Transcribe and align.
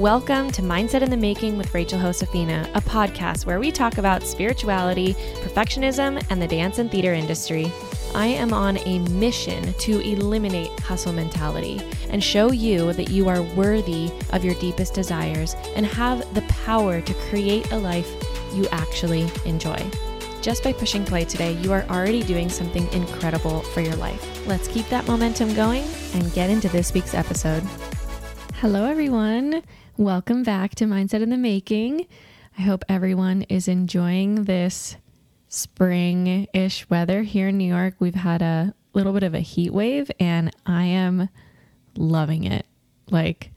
Welcome 0.00 0.50
to 0.52 0.62
Mindset 0.62 1.02
in 1.02 1.10
the 1.10 1.16
Making 1.18 1.58
with 1.58 1.74
Rachel 1.74 2.00
Josefina, 2.00 2.66
a 2.72 2.80
podcast 2.80 3.44
where 3.44 3.60
we 3.60 3.70
talk 3.70 3.98
about 3.98 4.22
spirituality, 4.22 5.12
perfectionism, 5.42 6.24
and 6.30 6.40
the 6.40 6.48
dance 6.48 6.78
and 6.78 6.90
theater 6.90 7.12
industry. 7.12 7.70
I 8.14 8.24
am 8.24 8.54
on 8.54 8.78
a 8.78 9.00
mission 9.10 9.74
to 9.74 10.00
eliminate 10.00 10.70
hustle 10.80 11.12
mentality 11.12 11.82
and 12.08 12.24
show 12.24 12.50
you 12.50 12.94
that 12.94 13.10
you 13.10 13.28
are 13.28 13.42
worthy 13.42 14.10
of 14.32 14.42
your 14.42 14.54
deepest 14.54 14.94
desires 14.94 15.54
and 15.76 15.84
have 15.84 16.20
the 16.32 16.42
power 16.48 17.02
to 17.02 17.14
create 17.28 17.70
a 17.70 17.76
life 17.76 18.10
you 18.54 18.66
actually 18.72 19.30
enjoy. 19.44 19.78
Just 20.40 20.64
by 20.64 20.72
pushing 20.72 21.04
play 21.04 21.26
today, 21.26 21.52
you 21.52 21.74
are 21.74 21.84
already 21.90 22.22
doing 22.22 22.48
something 22.48 22.90
incredible 22.94 23.60
for 23.60 23.82
your 23.82 23.96
life. 23.96 24.46
Let's 24.46 24.66
keep 24.66 24.88
that 24.88 25.06
momentum 25.06 25.52
going 25.52 25.84
and 26.14 26.32
get 26.32 26.48
into 26.48 26.70
this 26.70 26.94
week's 26.94 27.12
episode. 27.12 27.62
Hello, 28.60 28.84
everyone. 28.84 29.62
Welcome 29.96 30.42
back 30.42 30.74
to 30.74 30.84
Mindset 30.84 31.22
in 31.22 31.30
the 31.30 31.38
Making. 31.38 32.06
I 32.58 32.60
hope 32.60 32.84
everyone 32.90 33.40
is 33.44 33.68
enjoying 33.68 34.44
this 34.44 34.98
spring 35.48 36.46
ish 36.52 36.90
weather 36.90 37.22
here 37.22 37.48
in 37.48 37.56
New 37.56 37.64
York. 37.64 37.94
We've 38.00 38.14
had 38.14 38.42
a 38.42 38.74
little 38.92 39.14
bit 39.14 39.22
of 39.22 39.32
a 39.32 39.40
heat 39.40 39.72
wave, 39.72 40.10
and 40.20 40.54
I 40.66 40.84
am 40.84 41.30
loving 41.96 42.44
it. 42.44 42.66
Like, 43.08 43.50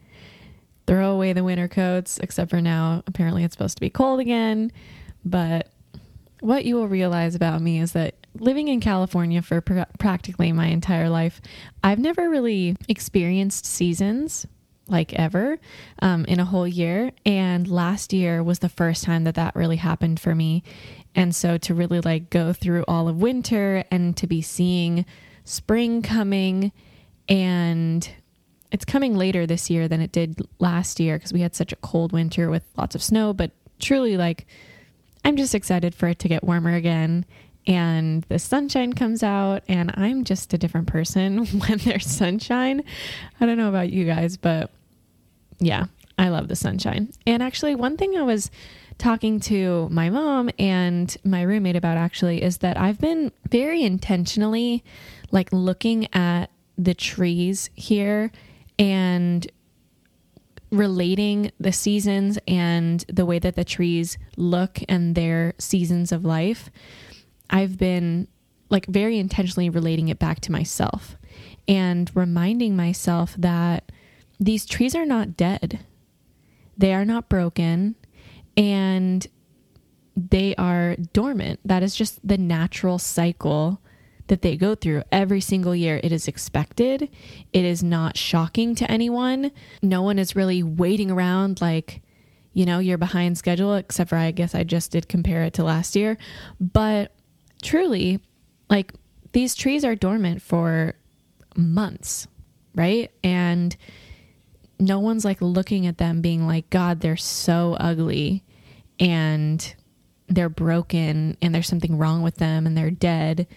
throw 0.88 1.11
away 1.11 1.33
the 1.33 1.44
winter 1.44 1.67
coats, 1.67 2.17
except 2.20 2.49
for 2.49 2.61
now. 2.61 3.03
Apparently, 3.05 3.44
it's 3.44 3.55
supposed 3.55 3.75
to 3.75 3.81
be 3.81 3.89
cold 3.89 4.22
again. 4.22 4.72
But 5.25 5.70
what 6.39 6.63
you 6.63 6.75
will 6.75 6.88
realize 6.88 7.35
about 7.35 7.61
me 7.61 7.81
is 7.81 7.91
that 7.91 8.25
living 8.39 8.70
in 8.70 8.80
California 8.80 9.41
for 9.41 9.59
pr- 9.59 9.81
practically 9.99 10.53
my 10.53 10.67
entire 10.67 11.09
life, 11.09 11.41
I've 11.83 11.99
never 11.99 12.30
really 12.30 12.77
experienced 12.88 13.66
seasons 13.66 14.47
like 14.88 15.14
ever 15.14 15.59
um, 16.02 16.26
in 16.26 16.39
a 16.39 16.45
whole 16.45 16.67
year. 16.67 17.12
And 17.26 17.67
last 17.67 18.14
year 18.14 18.44
was 18.44 18.59
the 18.59 18.70
first 18.70 19.03
time 19.03 19.23
that 19.23 19.36
that 19.36 19.56
really 19.56 19.78
happened 19.78 20.20
for 20.20 20.36
me. 20.36 20.64
And 21.16 21.36
so 21.36 21.58
to 21.59 21.73
really 21.73 22.02
like 22.02 22.30
go 22.30 22.53
through 22.53 22.84
all 22.88 23.08
of 23.08 23.22
winter 23.22 23.84
and 23.92 24.16
to 24.17 24.28
be 24.28 24.42
seeing 24.42 25.06
spring 25.45 26.02
coming 26.02 26.72
and 27.30 28.09
it's 28.72 28.86
coming 28.86 29.16
later 29.16 29.45
this 29.45 29.70
year 29.70 29.88
than 29.88 30.02
it 30.02 30.12
did 30.12 30.42
last 30.59 31.00
year 31.00 31.18
because 31.18 31.31
we 31.31 31.42
had 31.42 31.56
such 31.56 31.72
a 31.72 31.78
cold 31.78 32.12
winter 32.12 32.50
with 32.50 32.64
lots 32.75 32.95
of 32.95 33.03
snow, 33.03 33.31
but 33.31 33.52
truly 33.80 34.18
like 34.18 34.47
I'm 35.23 35.38
just 35.38 35.56
excited 35.56 35.95
for 35.95 36.08
it 36.08 36.20
to 36.20 36.28
get 36.28 36.44
warmer 36.44 36.73
again 36.73 37.25
and 37.66 38.23
the 38.23 38.39
sunshine 38.39 38.94
comes 38.94 39.23
out 39.23 39.64
and 39.67 39.92
I'm 39.95 40.23
just 40.23 40.53
a 40.53 40.58
different 40.58 40.88
person 40.88 41.45
when 41.59 41.78
there's 41.80 42.08
sunshine. 42.08 42.83
I 43.39 43.45
don't 43.45 43.58
know 43.58 43.69
about 43.69 43.92
you 43.92 44.06
guys, 44.06 44.38
but 44.38 44.72
yeah, 45.59 45.86
I 46.17 46.30
love 46.30 46.47
the 46.47 46.56
sunshine. 46.56 47.11
And 47.25 47.41
actually, 47.41 47.75
one 47.75 47.97
thing 47.97 48.17
I 48.17 48.23
was 48.23 48.52
talking 48.97 49.39
to 49.39 49.88
my 49.89 50.09
mom 50.09 50.50
and 50.59 51.16
my 51.23 51.41
roommate 51.41 51.75
about 51.75 51.97
actually 51.97 52.44
is 52.44 52.58
that 52.58 52.78
I've 52.78 53.00
been 53.00 53.31
very 53.50 53.84
intentionally 53.84 54.84
like 55.31 55.52
looking 55.52 56.14
at 56.14 56.50
the 56.78 56.94
trees 56.94 57.69
here 57.75 58.31
and 58.78 59.50
relating 60.72 61.52
the 61.59 61.72
seasons 61.72 62.39
and 62.47 63.06
the 63.08 63.25
way 63.25 63.39
that 63.39 63.56
the 63.56 63.64
trees 63.64 64.17
look 64.38 64.80
and 64.89 65.16
their 65.16 65.53
seasons 65.58 66.11
of 66.11 66.25
life. 66.25 66.69
I've 67.54 67.78
been 67.78 68.28
like 68.70 68.88
very 68.88 69.20
intentionally 69.20 69.70
relating 69.70 70.09
it 70.09 70.18
back 70.18 70.42
to 70.42 70.52
myself 70.52 71.16
and 71.68 72.12
reminding 72.16 72.76
myself 72.76 73.36
that 73.38 73.92
these 74.40 74.66
trees 74.66 74.96
are 74.96 75.06
not 75.06 75.38
dead. 75.38 75.80
They 76.76 76.96
are 76.96 77.06
not 77.06 77.30
broken 77.30 77.96
and 78.58 79.25
they 80.18 80.56
are 80.56 80.96
dormant. 81.13 81.59
That 81.63 81.84
is 81.84 81.96
just 81.96 82.28
the 82.28 82.40
natural 82.40 82.97
cycle 82.97 83.80
that 84.28 84.42
they 84.42 84.58
go 84.58 84.74
through 84.74 85.03
every 85.12 85.42
single 85.42 85.75
year. 85.75 86.00
It 86.03 86.12
is 86.12 86.28
expected. 86.28 87.08
It 87.52 87.66
is 87.66 87.84
not 87.84 88.18
shocking 88.18 88.74
to 88.75 88.90
anyone. 88.90 89.52
No 89.84 90.02
one 90.02 90.18
is 90.18 90.36
really 90.36 90.63
waiting 90.63 91.12
around 91.12 91.62
like, 91.62 92.02
you 92.53 92.66
know, 92.66 92.80
you're 92.80 92.97
behind 92.97 93.38
schedule, 93.38 93.75
except 93.75 94.09
for 94.09 94.16
I 94.16 94.31
guess 94.31 94.56
I 94.56 94.63
just 94.63 94.92
did 94.92 95.08
compare 95.08 95.44
it 95.44 95.53
to 95.56 95.63
last 95.63 95.96
year. 95.96 96.18
But 96.59 97.12
truly, 97.63 98.19
like 98.69 98.94
these 99.31 99.56
trees 99.56 99.84
are 99.84 99.96
dormant 99.96 100.41
for 100.41 100.94
months, 101.56 102.28
right? 102.75 103.12
And 103.24 103.75
no 104.79 105.00
one's 105.00 105.25
like 105.25 105.41
looking 105.41 105.88
at 105.88 105.97
them 105.97 106.22
being 106.22 106.46
like, 106.47 106.69
God, 106.69 107.00
they're 107.00 107.18
so 107.18 107.75
ugly 107.79 108.44
and 109.00 109.75
they're 110.28 110.50
broken 110.50 111.38
and 111.41 111.53
there's 111.53 111.68
something 111.68 111.97
wrong 111.97 112.22
with 112.22 112.35
them 112.35 112.66
and 112.66 112.78
they're 112.78 112.91
dead 112.91 113.47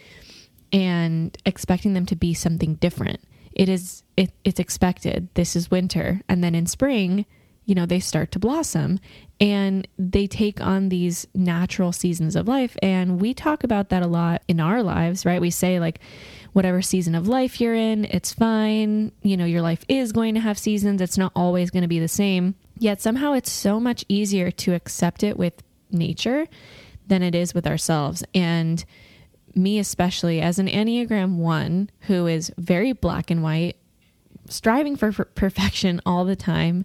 and 0.73 1.37
expecting 1.47 1.95
them 1.95 2.07
to 2.07 2.17
be 2.17 2.35
something 2.35 2.75
different. 2.75 3.21
It 3.53 3.69
is 3.69 4.03
it, 4.17 4.33
it's 4.45 4.61
expected. 4.61 5.29
This 5.35 5.57
is 5.57 5.71
winter 5.71 6.21
and 6.29 6.43
then 6.45 6.55
in 6.55 6.67
spring, 6.67 7.27
you 7.67 7.75
know, 7.75 7.85
they 7.85 8.01
start 8.01 8.31
to 8.33 8.39
blossom 8.39 8.99
and 9.41 9.87
they 9.99 10.27
take 10.27 10.61
on 10.61 10.89
these 10.89 11.27
natural 11.35 11.93
seasons 11.93 12.37
of 12.37 12.49
life 12.49 12.77
and 12.81 13.21
we 13.21 13.35
talk 13.35 13.65
about 13.65 13.91
that 13.91 14.03
a 14.03 14.07
lot 14.07 14.43
in 14.49 14.61
our 14.61 14.83
lives, 14.83 15.27
right? 15.27 15.41
We 15.41 15.51
say 15.51 15.79
like 15.81 15.99
whatever 16.53 16.81
season 16.81 17.15
of 17.15 17.29
life 17.29 17.61
you're 17.61 17.75
in, 17.75 18.05
it's 18.07 18.33
fine. 18.33 19.13
You 19.23 19.37
know, 19.37 19.45
your 19.45 19.63
life 19.63 19.85
is 19.89 20.13
going 20.13 20.35
to 20.35 20.41
have 20.41 20.59
seasons, 20.59 21.03
it's 21.03 21.19
not 21.19 21.33
always 21.35 21.71
going 21.71 21.83
to 21.83 21.89
be 21.89 21.99
the 21.99 22.09
same. 22.09 22.55
Yet 22.79 23.03
somehow 23.03 23.33
it's 23.33 23.51
so 23.51 23.81
much 23.81 24.05
easier 24.09 24.51
to 24.53 24.75
accept 24.75 25.23
it 25.23 25.37
with 25.37 25.63
nature 25.91 26.47
than 27.09 27.23
it 27.23 27.35
is 27.35 27.53
with 27.53 27.67
ourselves. 27.67 28.25
And 28.33 28.85
me, 29.57 29.79
especially 29.81 30.41
as 30.41 30.59
an 30.61 30.69
Enneagram 30.69 31.37
1 31.37 31.91
who 32.03 32.27
is 32.27 32.53
very 32.59 32.93
black 32.93 33.31
and 33.31 33.43
white, 33.43 33.77
striving 34.49 34.95
for 34.95 35.11
perfection 35.13 36.01
all 36.07 36.25
the 36.25 36.37
time, 36.37 36.85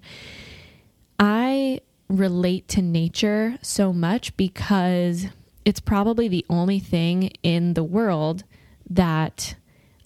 I 1.22 1.82
relate 2.10 2.68
to 2.70 2.82
nature 2.82 3.60
so 3.62 3.94
much 3.94 4.36
because 4.36 5.28
it's 5.64 5.80
probably 5.80 6.28
the 6.28 6.46
only 6.50 6.80
thing 6.80 7.32
in 7.44 7.76
the 7.76 7.84
world 7.84 8.44
that 8.90 9.56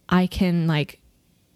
I 0.09 0.27
can 0.27 0.67
like 0.67 0.99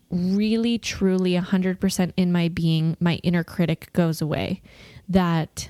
really 0.10 0.80
truly 0.80 1.34
100% 1.34 2.14
in 2.16 2.32
my 2.32 2.48
being 2.48 2.96
my 3.00 3.16
inner 3.18 3.44
critic 3.44 3.92
goes 3.94 4.22
away. 4.22 4.62
That 5.10 5.70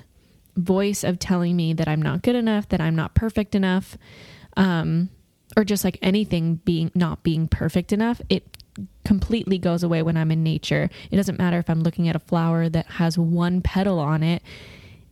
voice 0.56 1.04
of 1.04 1.18
telling 1.18 1.56
me 1.56 1.72
that 1.72 1.88
i'm 1.88 2.02
not 2.02 2.22
good 2.22 2.36
enough 2.36 2.68
that 2.68 2.80
i'm 2.80 2.94
not 2.94 3.14
perfect 3.14 3.54
enough 3.54 3.96
um, 4.56 5.08
or 5.56 5.64
just 5.64 5.84
like 5.84 5.98
anything 6.02 6.56
being 6.56 6.90
not 6.94 7.22
being 7.22 7.48
perfect 7.48 7.92
enough 7.92 8.20
it 8.28 8.59
completely 9.04 9.58
goes 9.58 9.82
away 9.82 10.02
when 10.02 10.16
i'm 10.16 10.30
in 10.30 10.42
nature. 10.42 10.88
It 11.10 11.16
doesn't 11.16 11.38
matter 11.38 11.58
if 11.58 11.68
i'm 11.70 11.82
looking 11.82 12.08
at 12.08 12.16
a 12.16 12.20
flower 12.20 12.68
that 12.68 12.86
has 12.86 13.18
one 13.18 13.62
petal 13.62 13.98
on 13.98 14.22
it. 14.22 14.42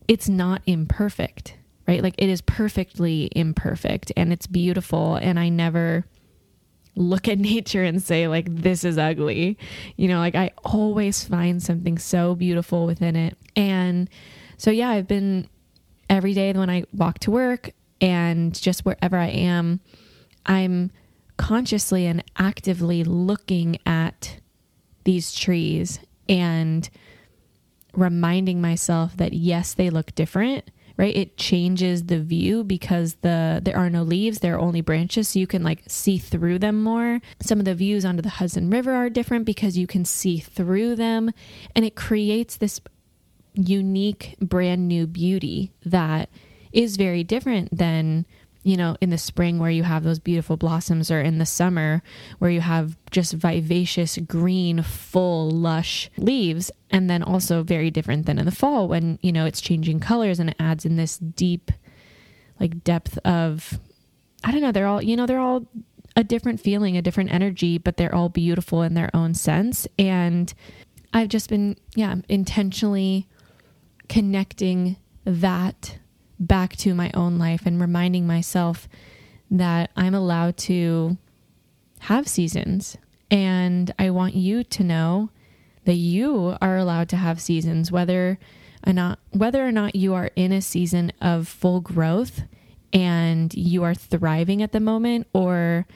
It's 0.07 0.29
not 0.29 0.63
imperfect 0.67 1.55
right? 1.89 2.03
Like 2.03 2.15
it 2.19 2.29
is 2.29 2.43
perfectly 2.43 3.31
imperfect 3.35 4.13
and 4.17 4.33
it's 4.33 4.47
beautiful 4.47 5.17
and 5.17 5.41
i 5.41 5.49
never 5.49 6.05
look 6.95 7.27
at 7.27 7.39
nature 7.55 7.83
and 7.83 8.01
say 8.03 8.29
like 8.29 8.47
this 8.55 8.85
is 8.85 8.99
ugly. 8.99 9.59
You 9.97 10.09
know 10.09 10.19
like 10.19 10.37
i 10.37 10.53
always 10.65 11.25
find 11.25 11.61
something 11.61 11.99
so 11.99 12.37
beautiful 12.37 12.87
within 12.87 13.17
it. 13.17 13.37
And 13.57 14.09
so 14.59 14.71
yeah 14.71 14.91
i've 14.91 15.09
been 15.09 15.49
every 16.11 16.35
day 16.35 16.53
when 16.53 16.71
i 16.71 16.85
walk 16.93 17.19
to 17.21 17.31
work 17.31 17.71
and 18.01 18.55
just 18.61 18.85
wherever 18.85 19.17
i 19.17 19.27
am 19.29 19.81
i'm 20.47 20.91
consciously 21.39 22.05
and 22.07 22.23
actively 22.37 23.03
looking 23.03 23.79
at 23.87 24.39
these 25.05 25.33
trees 25.33 26.01
and 26.29 26.91
reminding 27.95 28.61
myself 28.61 29.17
that 29.17 29.33
yes 29.33 29.73
they 29.73 29.89
look 29.89 30.15
different 30.15 30.71
right? 30.99 31.17
It 31.17 31.37
changes 31.37 32.07
the 32.07 32.19
view 32.19 32.65
because 32.65 33.15
the 33.23 33.61
there 33.63 33.77
are 33.77 33.89
no 33.89 34.03
leaves 34.03 34.41
there 34.41 34.57
are 34.57 34.61
only 34.61 34.81
branches 34.81 35.29
so 35.29 35.39
you 35.39 35.47
can 35.47 35.63
like 35.63 35.85
see 35.87 36.19
through 36.19 36.59
them 36.59 36.83
more. 36.83 37.21
Some 37.41 37.61
of 37.61 37.65
the 37.65 37.75
views 37.75 38.05
onto 38.05 38.21
the 38.21 38.29
hudson 38.29 38.69
river 38.69 38.93
are 38.93 39.09
different 39.09 39.47
because 39.47 39.79
you 39.79 39.87
can 39.87 40.05
see 40.05 40.39
through 40.39 40.97
them 40.97 41.31
and 41.75 41.85
it 41.85 41.95
creates 41.95 42.57
this 42.57 42.81
unique 43.55 44.37
brand 44.41 44.89
new 44.89 45.07
beauty 45.07 45.73
that 45.87 46.29
is 46.73 46.97
very 46.97 47.25
different 47.25 47.77
than 47.77 48.27
you 48.69 48.77
know, 48.77 48.99
in 49.01 49.09
the 49.09 49.17
spring 49.17 49.59
where 49.59 49.71
you 49.71 49.83
have 49.83 50.05
those 50.05 50.19
beautiful 50.19 50.59
blossoms, 50.59 51.11
or 51.11 51.23
in 51.23 51.39
the 51.39 51.47
summer 51.47 52.03
where 52.39 52.51
you 52.51 52.61
have 52.61 52.99
just 53.11 53.33
vivacious, 53.33 54.19
green, 54.19 54.83
full, 54.83 55.51
lush 55.51 56.11
leaves. 56.19 56.71
And 56.91 57.09
then 57.09 57.23
also 57.23 57.63
very 57.63 57.91
different 57.91 58.27
than 58.27 58.39
in 58.39 58.45
the 58.45 58.53
fall 58.53 58.87
when, 58.87 59.19
you 59.23 59.33
know, 59.33 59.47
it's 59.47 59.63
changing 59.63 60.01
colors 60.01 60.39
and 60.39 60.51
it 60.51 60.57
adds 60.61 60.85
in 60.85 60.97
this 60.97 61.17
deep, 61.17 61.71
like, 62.61 62.85
depth 62.85 63.17
of, 63.25 63.81
I 64.45 64.53
don't 64.53 64.61
know, 64.61 64.73
they're 64.73 64.87
all, 64.87 65.03
you 65.03 65.17
know, 65.17 65.25
they're 65.25 65.41
all 65.41 65.67
a 66.15 66.23
different 66.23 66.61
feeling, 66.61 66.99
a 66.99 67.03
different 67.03 67.33
energy, 67.33 67.79
but 67.79 67.97
they're 67.97 68.15
all 68.15 68.29
beautiful 68.29 68.83
in 68.83 68.93
their 68.93 69.09
own 69.15 69.33
sense. 69.33 69.89
And 69.99 70.53
I've 71.15 71.29
just 71.29 71.49
been, 71.49 71.79
yeah, 71.95 72.17
intentionally 72.29 73.29
connecting 74.11 74.99
that 75.25 75.97
back 76.39 76.77
to 76.77 76.95
my 76.95 77.11
own 77.15 77.39
life 77.39 77.67
and 77.67 77.81
reminding 77.81 78.27
myself 78.27 78.89
that 79.51 79.91
I'm 79.97 80.15
allowed 80.15 80.57
to 80.59 81.17
have 82.01 82.29
seasons. 82.29 82.97
And 83.31 83.93
I 83.99 84.11
want 84.11 84.35
you 84.35 84.65
to 84.65 84.85
know 84.85 85.31
that 85.85 85.95
you 85.95 86.57
are 86.61 86.77
allowed 86.77 87.09
to 87.11 87.17
have 87.17 87.41
seasons, 87.41 87.91
whether 87.91 88.39
or 88.87 88.93
not 88.93 89.19
whether 89.31 89.67
or 89.67 89.73
not 89.73 89.97
you 89.97 90.15
are 90.15 90.31
in 90.37 90.53
a 90.53 90.63
season 90.63 91.13
of 91.21 91.49
full 91.49 91.81
growth 91.81 92.43
and 92.93 93.53
you 93.55 93.83
are 93.83 93.95
thriving 93.95 94.63
at 94.63 94.73
the 94.73 94.81
moment, 94.81 95.27
or 95.33 95.87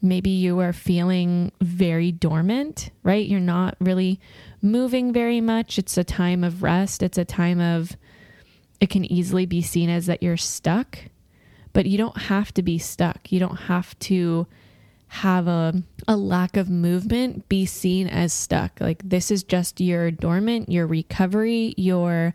maybe 0.00 0.30
you 0.30 0.58
are 0.58 0.72
feeling 0.72 1.52
very 1.60 2.10
dormant, 2.10 2.90
right? 3.02 3.26
You're 3.26 3.40
not 3.40 3.76
really 3.80 4.18
moving 4.60 5.12
very 5.12 5.40
much. 5.40 5.78
It's 5.78 5.96
a 5.96 6.04
time 6.04 6.42
of 6.42 6.62
rest. 6.62 7.02
It's 7.02 7.18
a 7.18 7.24
time 7.24 7.60
of 7.60 7.96
it 8.82 8.90
can 8.90 9.10
easily 9.10 9.46
be 9.46 9.62
seen 9.62 9.88
as 9.88 10.06
that 10.06 10.24
you're 10.24 10.36
stuck, 10.36 10.98
but 11.72 11.86
you 11.86 11.96
don't 11.96 12.22
have 12.22 12.52
to 12.54 12.62
be 12.64 12.78
stuck. 12.78 13.30
You 13.30 13.38
don't 13.38 13.56
have 13.56 13.96
to 14.00 14.48
have 15.06 15.46
a, 15.46 15.84
a 16.08 16.16
lack 16.16 16.56
of 16.56 16.68
movement 16.68 17.48
be 17.48 17.64
seen 17.64 18.08
as 18.08 18.32
stuck. 18.32 18.80
Like 18.80 19.00
this 19.08 19.30
is 19.30 19.44
just 19.44 19.80
your 19.80 20.10
dormant, 20.10 20.68
your 20.68 20.88
recovery, 20.88 21.74
your 21.76 22.34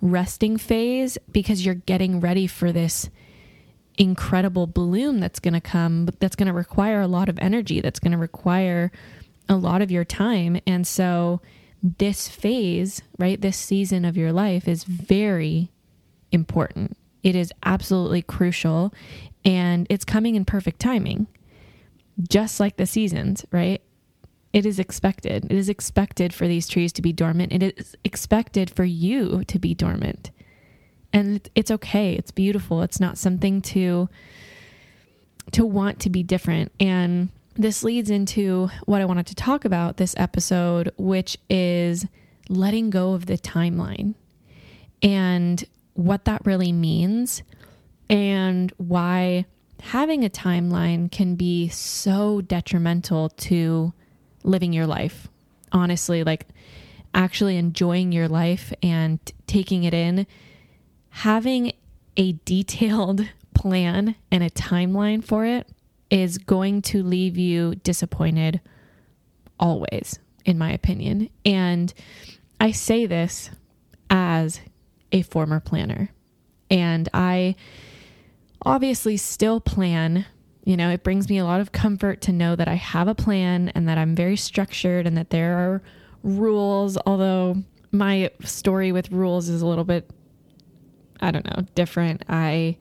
resting 0.00 0.56
phase 0.56 1.18
because 1.30 1.66
you're 1.66 1.74
getting 1.74 2.20
ready 2.20 2.46
for 2.46 2.72
this 2.72 3.10
incredible 3.98 4.66
bloom 4.66 5.20
that's 5.20 5.40
going 5.40 5.52
to 5.52 5.60
come, 5.60 6.08
that's 6.20 6.36
going 6.36 6.46
to 6.46 6.54
require 6.54 7.02
a 7.02 7.06
lot 7.06 7.28
of 7.28 7.38
energy, 7.38 7.82
that's 7.82 8.00
going 8.00 8.12
to 8.12 8.18
require 8.18 8.90
a 9.46 9.56
lot 9.56 9.82
of 9.82 9.90
your 9.90 10.06
time. 10.06 10.58
And 10.66 10.86
so, 10.86 11.42
this 11.82 12.28
phase, 12.28 13.02
right, 13.18 13.40
this 13.40 13.56
season 13.56 14.04
of 14.04 14.16
your 14.16 14.32
life 14.32 14.68
is 14.68 14.84
very 14.84 15.72
important. 16.32 16.96
It 17.22 17.36
is 17.36 17.52
absolutely 17.62 18.22
crucial 18.22 18.92
and 19.44 19.86
it's 19.90 20.04
coming 20.04 20.34
in 20.34 20.44
perfect 20.44 20.80
timing. 20.80 21.26
Just 22.28 22.60
like 22.60 22.76
the 22.76 22.86
seasons, 22.86 23.44
right? 23.50 23.80
It 24.52 24.66
is 24.66 24.78
expected. 24.78 25.46
It 25.46 25.52
is 25.52 25.68
expected 25.68 26.34
for 26.34 26.46
these 26.46 26.68
trees 26.68 26.92
to 26.94 27.02
be 27.02 27.12
dormant. 27.12 27.52
It 27.52 27.62
is 27.78 27.96
expected 28.04 28.68
for 28.68 28.84
you 28.84 29.44
to 29.44 29.58
be 29.58 29.74
dormant. 29.74 30.30
And 31.12 31.48
it's 31.54 31.70
okay. 31.70 32.14
It's 32.14 32.30
beautiful. 32.30 32.82
It's 32.82 33.00
not 33.00 33.18
something 33.18 33.62
to 33.62 34.08
to 35.52 35.66
want 35.66 35.98
to 36.00 36.10
be 36.10 36.22
different. 36.22 36.70
And 36.78 37.30
this 37.54 37.82
leads 37.82 38.10
into 38.10 38.70
what 38.86 39.00
I 39.00 39.04
wanted 39.04 39.26
to 39.26 39.34
talk 39.34 39.64
about 39.64 39.96
this 39.96 40.14
episode, 40.16 40.92
which 40.96 41.36
is 41.50 42.06
letting 42.48 42.90
go 42.90 43.12
of 43.14 43.26
the 43.26 43.36
timeline. 43.36 44.14
And 45.02 45.64
what 45.94 46.24
that 46.24 46.44
really 46.44 46.72
means 46.72 47.42
and 48.08 48.72
why 48.76 49.44
having 49.80 50.24
a 50.24 50.30
timeline 50.30 51.10
can 51.10 51.34
be 51.34 51.68
so 51.68 52.40
detrimental 52.40 53.28
to 53.30 53.92
living 54.44 54.72
your 54.72 54.86
life. 54.86 55.28
Honestly, 55.72 56.22
like 56.22 56.46
actually 57.14 57.56
enjoying 57.56 58.12
your 58.12 58.28
life 58.28 58.72
and 58.82 59.18
taking 59.46 59.84
it 59.84 59.94
in, 59.94 60.26
having 61.10 61.72
a 62.16 62.32
detailed 62.44 63.28
plan 63.54 64.14
and 64.30 64.42
a 64.42 64.50
timeline 64.50 65.22
for 65.22 65.44
it 65.44 65.68
is 66.10 66.38
going 66.38 66.82
to 66.82 67.02
leave 67.02 67.38
you 67.38 67.74
disappointed 67.76 68.60
always, 69.58 70.18
in 70.44 70.58
my 70.58 70.70
opinion. 70.70 71.28
And 71.44 71.92
I 72.60 72.70
say 72.70 73.06
this 73.06 73.50
as 74.10 74.60
a 75.12 75.22
former 75.22 75.60
planner. 75.60 76.10
And 76.70 77.08
I 77.12 77.54
obviously 78.64 79.16
still 79.16 79.60
plan. 79.60 80.26
You 80.64 80.76
know, 80.76 80.90
it 80.90 81.02
brings 81.02 81.28
me 81.28 81.38
a 81.38 81.44
lot 81.44 81.60
of 81.60 81.72
comfort 81.72 82.20
to 82.22 82.32
know 82.32 82.56
that 82.56 82.68
I 82.68 82.74
have 82.74 83.08
a 83.08 83.14
plan 83.14 83.68
and 83.70 83.88
that 83.88 83.98
I'm 83.98 84.14
very 84.14 84.36
structured 84.36 85.06
and 85.06 85.16
that 85.16 85.30
there 85.30 85.58
are 85.58 85.82
rules, 86.22 86.96
although 87.04 87.62
my 87.90 88.30
story 88.42 88.92
with 88.92 89.12
rules 89.12 89.48
is 89.48 89.60
a 89.62 89.66
little 89.66 89.84
bit 89.84 90.10
I 91.22 91.30
don't 91.30 91.46
know, 91.46 91.64
different. 91.76 92.24
I 92.28 92.76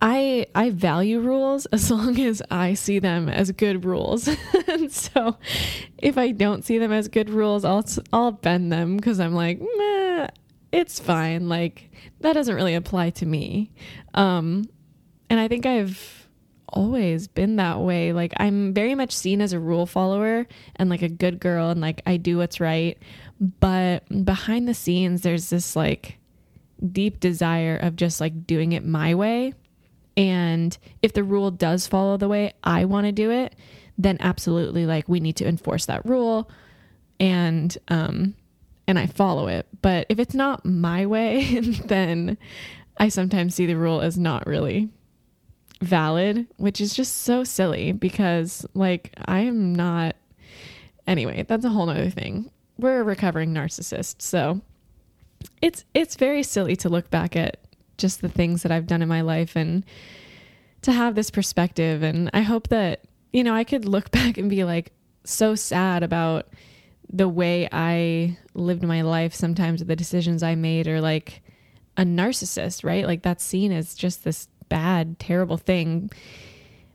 I 0.00 0.46
I 0.54 0.70
value 0.70 1.20
rules 1.20 1.66
as 1.72 1.90
long 1.90 2.18
as 2.18 2.42
I 2.50 2.74
see 2.74 2.98
them 2.98 3.28
as 3.28 3.52
good 3.52 3.84
rules. 3.84 4.28
and 4.68 4.90
so 4.90 5.36
if 5.98 6.16
I 6.16 6.32
don't 6.32 6.64
see 6.64 6.78
them 6.78 6.92
as 6.92 7.08
good 7.08 7.28
rules, 7.28 7.64
I'll 7.64 7.84
I'll 8.12 8.32
bend 8.32 8.72
them 8.72 8.98
cuz 8.98 9.20
I'm 9.20 9.34
like, 9.34 9.60
Meh, 9.60 9.66
it's 10.74 10.98
fine. 10.98 11.48
Like 11.48 11.90
that 12.20 12.32
doesn't 12.32 12.54
really 12.54 12.74
apply 12.74 13.10
to 13.10 13.26
me. 13.26 13.70
Um, 14.12 14.64
and 15.30 15.38
I 15.38 15.46
think 15.46 15.66
I've 15.66 16.28
always 16.68 17.28
been 17.28 17.56
that 17.56 17.78
way. 17.80 18.12
Like 18.12 18.34
I'm 18.38 18.74
very 18.74 18.96
much 18.96 19.12
seen 19.12 19.40
as 19.40 19.52
a 19.52 19.60
rule 19.60 19.86
follower 19.86 20.46
and 20.76 20.90
like 20.90 21.02
a 21.02 21.08
good 21.08 21.38
girl 21.38 21.70
and 21.70 21.80
like 21.80 22.02
I 22.06 22.16
do 22.16 22.38
what's 22.38 22.58
right. 22.58 22.98
But 23.60 24.24
behind 24.24 24.66
the 24.66 24.74
scenes 24.74 25.22
there's 25.22 25.48
this 25.48 25.76
like 25.76 26.18
deep 26.90 27.20
desire 27.20 27.76
of 27.76 27.94
just 27.94 28.20
like 28.20 28.44
doing 28.46 28.72
it 28.72 28.84
my 28.84 29.14
way. 29.14 29.54
And 30.16 30.76
if 31.02 31.12
the 31.12 31.24
rule 31.24 31.52
does 31.52 31.86
follow 31.86 32.16
the 32.16 32.28
way 32.28 32.52
I 32.64 32.84
want 32.84 33.06
to 33.06 33.12
do 33.12 33.30
it, 33.30 33.54
then 33.96 34.16
absolutely 34.18 34.86
like 34.86 35.08
we 35.08 35.20
need 35.20 35.36
to 35.36 35.46
enforce 35.46 35.86
that 35.86 36.04
rule 36.04 36.50
and 37.20 37.78
um 37.86 38.34
and 38.86 38.98
I 38.98 39.06
follow 39.06 39.48
it. 39.48 39.66
But 39.82 40.06
if 40.08 40.18
it's 40.18 40.34
not 40.34 40.64
my 40.64 41.06
way, 41.06 41.58
then 41.60 42.38
I 42.96 43.08
sometimes 43.08 43.54
see 43.54 43.66
the 43.66 43.76
rule 43.76 44.00
as 44.00 44.18
not 44.18 44.46
really 44.46 44.90
valid, 45.80 46.46
which 46.56 46.80
is 46.80 46.94
just 46.94 47.22
so 47.22 47.44
silly 47.44 47.92
because, 47.92 48.66
like, 48.74 49.12
I 49.26 49.40
am 49.40 49.74
not. 49.74 50.16
Anyway, 51.06 51.44
that's 51.46 51.64
a 51.64 51.70
whole 51.70 51.90
other 51.90 52.10
thing. 52.10 52.50
We're 52.78 53.00
a 53.00 53.04
recovering 53.04 53.52
narcissist, 53.52 54.22
so 54.22 54.60
it's 55.60 55.84
it's 55.94 56.16
very 56.16 56.42
silly 56.42 56.76
to 56.76 56.88
look 56.88 57.10
back 57.10 57.36
at 57.36 57.58
just 57.98 58.22
the 58.22 58.28
things 58.28 58.62
that 58.62 58.72
I've 58.72 58.86
done 58.86 59.02
in 59.02 59.08
my 59.08 59.20
life 59.20 59.54
and 59.54 59.84
to 60.82 60.92
have 60.92 61.14
this 61.14 61.30
perspective. 61.30 62.02
And 62.02 62.30
I 62.32 62.40
hope 62.40 62.68
that 62.68 63.04
you 63.32 63.44
know 63.44 63.54
I 63.54 63.64
could 63.64 63.84
look 63.84 64.10
back 64.12 64.38
and 64.38 64.48
be 64.50 64.64
like 64.64 64.92
so 65.24 65.54
sad 65.54 66.02
about 66.02 66.48
the 67.14 67.28
way 67.28 67.68
I 67.70 68.36
lived 68.54 68.82
my 68.82 69.02
life, 69.02 69.34
sometimes 69.34 69.84
the 69.84 69.94
decisions 69.94 70.42
I 70.42 70.56
made 70.56 70.88
are 70.88 71.00
like 71.00 71.42
a 71.96 72.02
narcissist, 72.02 72.84
right? 72.84 73.06
Like 73.06 73.22
that's 73.22 73.44
seen 73.44 73.70
as 73.70 73.94
just 73.94 74.24
this 74.24 74.48
bad, 74.68 75.20
terrible 75.20 75.56
thing. 75.56 76.10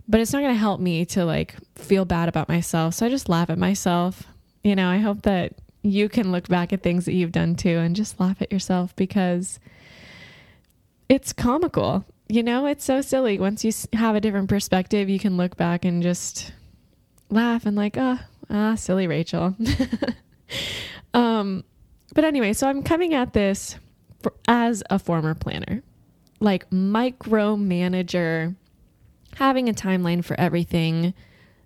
But 0.09 0.19
it's 0.19 0.33
not 0.33 0.41
going 0.41 0.53
to 0.53 0.59
help 0.59 0.81
me 0.81 1.05
to 1.05 1.23
like 1.23 1.55
feel 1.75 2.03
bad 2.03 2.27
about 2.27 2.49
myself. 2.49 2.95
So 2.95 3.05
I 3.05 3.09
just 3.09 3.29
laugh 3.29 3.49
at 3.49 3.57
myself. 3.57 4.23
You 4.61 4.75
know, 4.75 4.89
I 4.89 4.97
hope 4.97 5.21
that 5.21 5.53
you 5.83 6.09
can 6.09 6.33
look 6.33 6.49
back 6.49 6.73
at 6.73 6.83
things 6.83 7.05
that 7.05 7.13
you've 7.13 7.31
done 7.31 7.55
too 7.55 7.77
and 7.77 7.95
just 7.95 8.19
laugh 8.19 8.41
at 8.41 8.51
yourself 8.51 8.93
because 8.97 9.57
it's 11.07 11.31
comical. 11.31 12.03
You 12.27 12.43
know, 12.43 12.65
it's 12.65 12.83
so 12.83 12.99
silly. 12.99 13.39
Once 13.39 13.63
you 13.63 13.71
have 13.93 14.17
a 14.17 14.21
different 14.21 14.49
perspective, 14.49 15.07
you 15.07 15.17
can 15.17 15.37
look 15.37 15.55
back 15.55 15.85
and 15.85 16.03
just 16.03 16.51
laugh 17.29 17.65
and 17.65 17.77
like, 17.77 17.95
oh, 17.97 18.19
Ah, 18.49 18.75
silly 18.75 19.07
Rachel. 19.07 19.55
um, 21.13 21.63
but 22.13 22.23
anyway, 22.23 22.53
so 22.53 22.67
I'm 22.67 22.83
coming 22.83 23.13
at 23.13 23.33
this 23.33 23.75
for, 24.21 24.33
as 24.47 24.83
a 24.89 24.97
former 24.97 25.35
planner, 25.35 25.83
like 26.39 26.69
micromanager, 26.69 28.55
having 29.35 29.69
a 29.69 29.73
timeline 29.73 30.23
for 30.23 30.39
everything, 30.39 31.13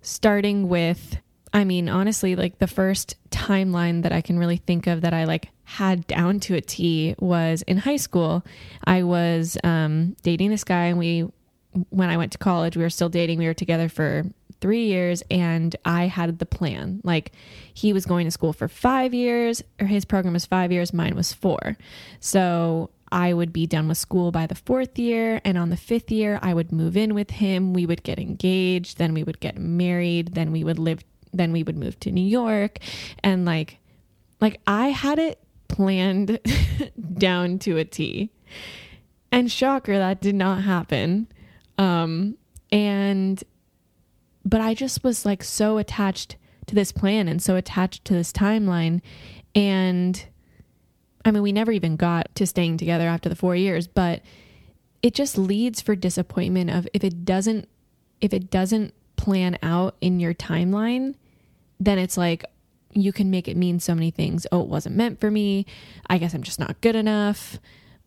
starting 0.02 0.68
with, 0.68 1.16
I 1.52 1.64
mean, 1.64 1.88
honestly, 1.88 2.36
like 2.36 2.58
the 2.58 2.66
first 2.66 3.16
timeline 3.30 4.02
that 4.02 4.12
I 4.12 4.20
can 4.20 4.38
really 4.38 4.58
think 4.58 4.86
of 4.86 5.00
that 5.00 5.14
I 5.14 5.24
like 5.24 5.48
had 5.64 6.06
down 6.06 6.40
to 6.40 6.54
a 6.54 6.60
T 6.60 7.14
was 7.18 7.62
in 7.62 7.78
high 7.78 7.96
school. 7.96 8.44
I 8.84 9.02
was 9.02 9.56
um, 9.64 10.16
dating 10.22 10.50
this 10.50 10.64
guy, 10.64 10.84
and 10.86 10.98
we, 10.98 11.26
when 11.88 12.10
I 12.10 12.18
went 12.18 12.32
to 12.32 12.38
college, 12.38 12.76
we 12.76 12.82
were 12.82 12.90
still 12.90 13.08
dating. 13.08 13.38
We 13.38 13.46
were 13.46 13.54
together 13.54 13.88
for 13.88 14.24
three 14.64 14.86
years 14.86 15.22
and 15.30 15.76
I 15.84 16.06
had 16.06 16.38
the 16.38 16.46
plan. 16.46 17.02
Like 17.04 17.32
he 17.74 17.92
was 17.92 18.06
going 18.06 18.24
to 18.24 18.30
school 18.30 18.54
for 18.54 18.66
five 18.66 19.12
years, 19.12 19.62
or 19.78 19.86
his 19.86 20.06
program 20.06 20.32
was 20.32 20.46
five 20.46 20.72
years, 20.72 20.94
mine 20.94 21.14
was 21.14 21.34
four. 21.34 21.76
So 22.18 22.88
I 23.12 23.34
would 23.34 23.52
be 23.52 23.66
done 23.66 23.88
with 23.88 23.98
school 23.98 24.32
by 24.32 24.46
the 24.46 24.54
fourth 24.54 24.98
year. 24.98 25.42
And 25.44 25.58
on 25.58 25.68
the 25.68 25.76
fifth 25.76 26.10
year, 26.10 26.38
I 26.40 26.54
would 26.54 26.72
move 26.72 26.96
in 26.96 27.12
with 27.12 27.30
him. 27.30 27.74
We 27.74 27.84
would 27.84 28.02
get 28.04 28.18
engaged. 28.18 28.96
Then 28.96 29.12
we 29.12 29.22
would 29.22 29.38
get 29.38 29.58
married. 29.58 30.34
Then 30.34 30.50
we 30.50 30.64
would 30.64 30.78
live, 30.78 31.00
then 31.30 31.52
we 31.52 31.62
would 31.62 31.76
move 31.76 32.00
to 32.00 32.10
New 32.10 32.26
York. 32.26 32.78
And 33.22 33.44
like, 33.44 33.80
like 34.40 34.62
I 34.66 34.88
had 34.88 35.18
it 35.18 35.40
planned 35.68 36.40
down 37.18 37.58
to 37.58 37.76
a 37.76 37.84
T. 37.84 38.30
And 39.30 39.52
shocker, 39.52 39.98
that 39.98 40.22
did 40.22 40.36
not 40.36 40.62
happen. 40.62 41.28
Um, 41.76 42.38
and 42.72 43.44
but 44.44 44.60
I 44.60 44.74
just 44.74 45.02
was 45.04 45.24
like 45.24 45.42
so 45.42 45.78
attached 45.78 46.36
to 46.66 46.74
this 46.74 46.92
plan 46.92 47.28
and 47.28 47.42
so 47.42 47.56
attached 47.56 48.04
to 48.06 48.14
this 48.14 48.32
timeline. 48.32 49.00
And 49.54 50.24
I 51.24 51.30
mean, 51.30 51.42
we 51.42 51.52
never 51.52 51.72
even 51.72 51.96
got 51.96 52.34
to 52.34 52.46
staying 52.46 52.78
together 52.78 53.06
after 53.06 53.28
the 53.28 53.36
four 53.36 53.56
years, 53.56 53.86
but 53.86 54.22
it 55.02 55.14
just 55.14 55.36
leads 55.36 55.80
for 55.80 55.94
disappointment 55.94 56.70
of 56.70 56.88
if 56.94 57.04
it 57.04 57.24
doesn't 57.24 57.68
if 58.20 58.32
it 58.32 58.50
doesn't 58.50 58.94
plan 59.16 59.58
out 59.62 59.96
in 60.00 60.20
your 60.20 60.32
timeline, 60.32 61.14
then 61.78 61.98
it's 61.98 62.16
like 62.16 62.44
you 62.92 63.12
can 63.12 63.30
make 63.30 63.48
it 63.48 63.56
mean 63.56 63.80
so 63.80 63.94
many 63.94 64.10
things. 64.10 64.46
Oh, 64.52 64.62
it 64.62 64.68
wasn't 64.68 64.96
meant 64.96 65.20
for 65.20 65.30
me. 65.30 65.66
I 66.06 66.18
guess 66.18 66.34
I'm 66.34 66.42
just 66.42 66.60
not 66.60 66.80
good 66.80 66.96
enough. 66.96 67.58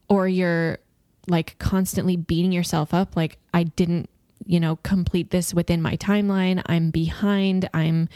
Or 0.10 0.28
you're 0.28 0.80
like 1.28 1.60
constantly 1.60 2.16
beating 2.16 2.52
yourself 2.52 2.94
up 2.94 3.16
like 3.16 3.38
I 3.54 3.64
didn't, 3.64 4.10
you 4.46 4.60
know, 4.60 4.78
complete 4.78 5.32
this 5.32 5.54
within 5.54 5.82
my 5.82 5.98
timeline. 5.98 6.62
I'm 6.66 6.90
behind. 6.92 7.70
I'm 7.74 8.10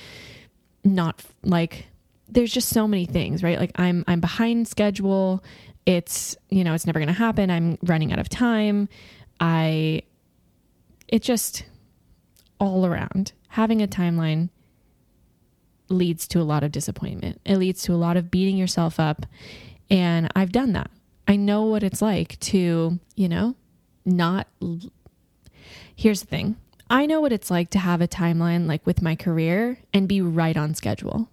not 0.84 1.24
like 1.44 1.88
there's 2.28 2.52
just 2.52 2.70
so 2.70 2.88
many 2.88 3.06
things, 3.06 3.44
right? 3.44 3.60
Like 3.60 3.72
I'm 3.76 4.04
I'm 4.08 4.22
behind 4.22 4.68
schedule. 4.68 5.44
It's, 5.86 6.38
you 6.50 6.64
know, 6.64 6.74
it's 6.74 6.86
never 6.86 7.00
going 7.00 7.08
to 7.08 7.14
happen. 7.14 7.50
I'm 7.50 7.78
running 7.82 8.14
out 8.14 8.20
of 8.20 8.30
time. 8.30 8.88
I 9.40 10.04
it 11.08 11.22
just 11.22 11.66
all 12.60 12.86
around 12.86 13.34
having 13.50 13.82
a 13.82 13.88
timeline 13.88 14.50
leads 15.90 16.28
to 16.30 16.40
a 16.40 16.44
lot 16.44 16.64
of 16.64 16.72
disappointment. 16.72 17.42
It 17.46 17.58
leads 17.58 17.84
to 17.84 17.94
a 17.94 17.96
lot 17.96 18.16
of 18.16 18.32
beating 18.32 18.56
yourself 18.56 19.00
up. 19.00 19.26
And 19.90 20.32
I've 20.36 20.54
done 20.54 20.72
that. 20.74 20.90
I 21.28 21.36
know 21.36 21.64
what 21.64 21.84
it's 21.84 22.02
like 22.02 22.40
to, 22.40 23.00
you 23.16 23.30
know, 23.30 23.56
not. 24.06 24.48
Here's 25.96 26.22
the 26.22 26.28
thing 26.28 26.58
I 26.90 27.06
know 27.06 27.22
what 27.22 27.32
it's 27.32 27.50
like 27.50 27.70
to 27.72 27.80
have 27.80 28.02
a 28.02 28.08
timeline 28.08 28.68
like 28.68 28.86
with 28.86 29.02
my 29.02 29.16
career 29.16 29.80
and 29.94 30.08
be 30.08 30.22
right 30.22 30.58
on 30.58 30.74
schedule. 30.74 31.30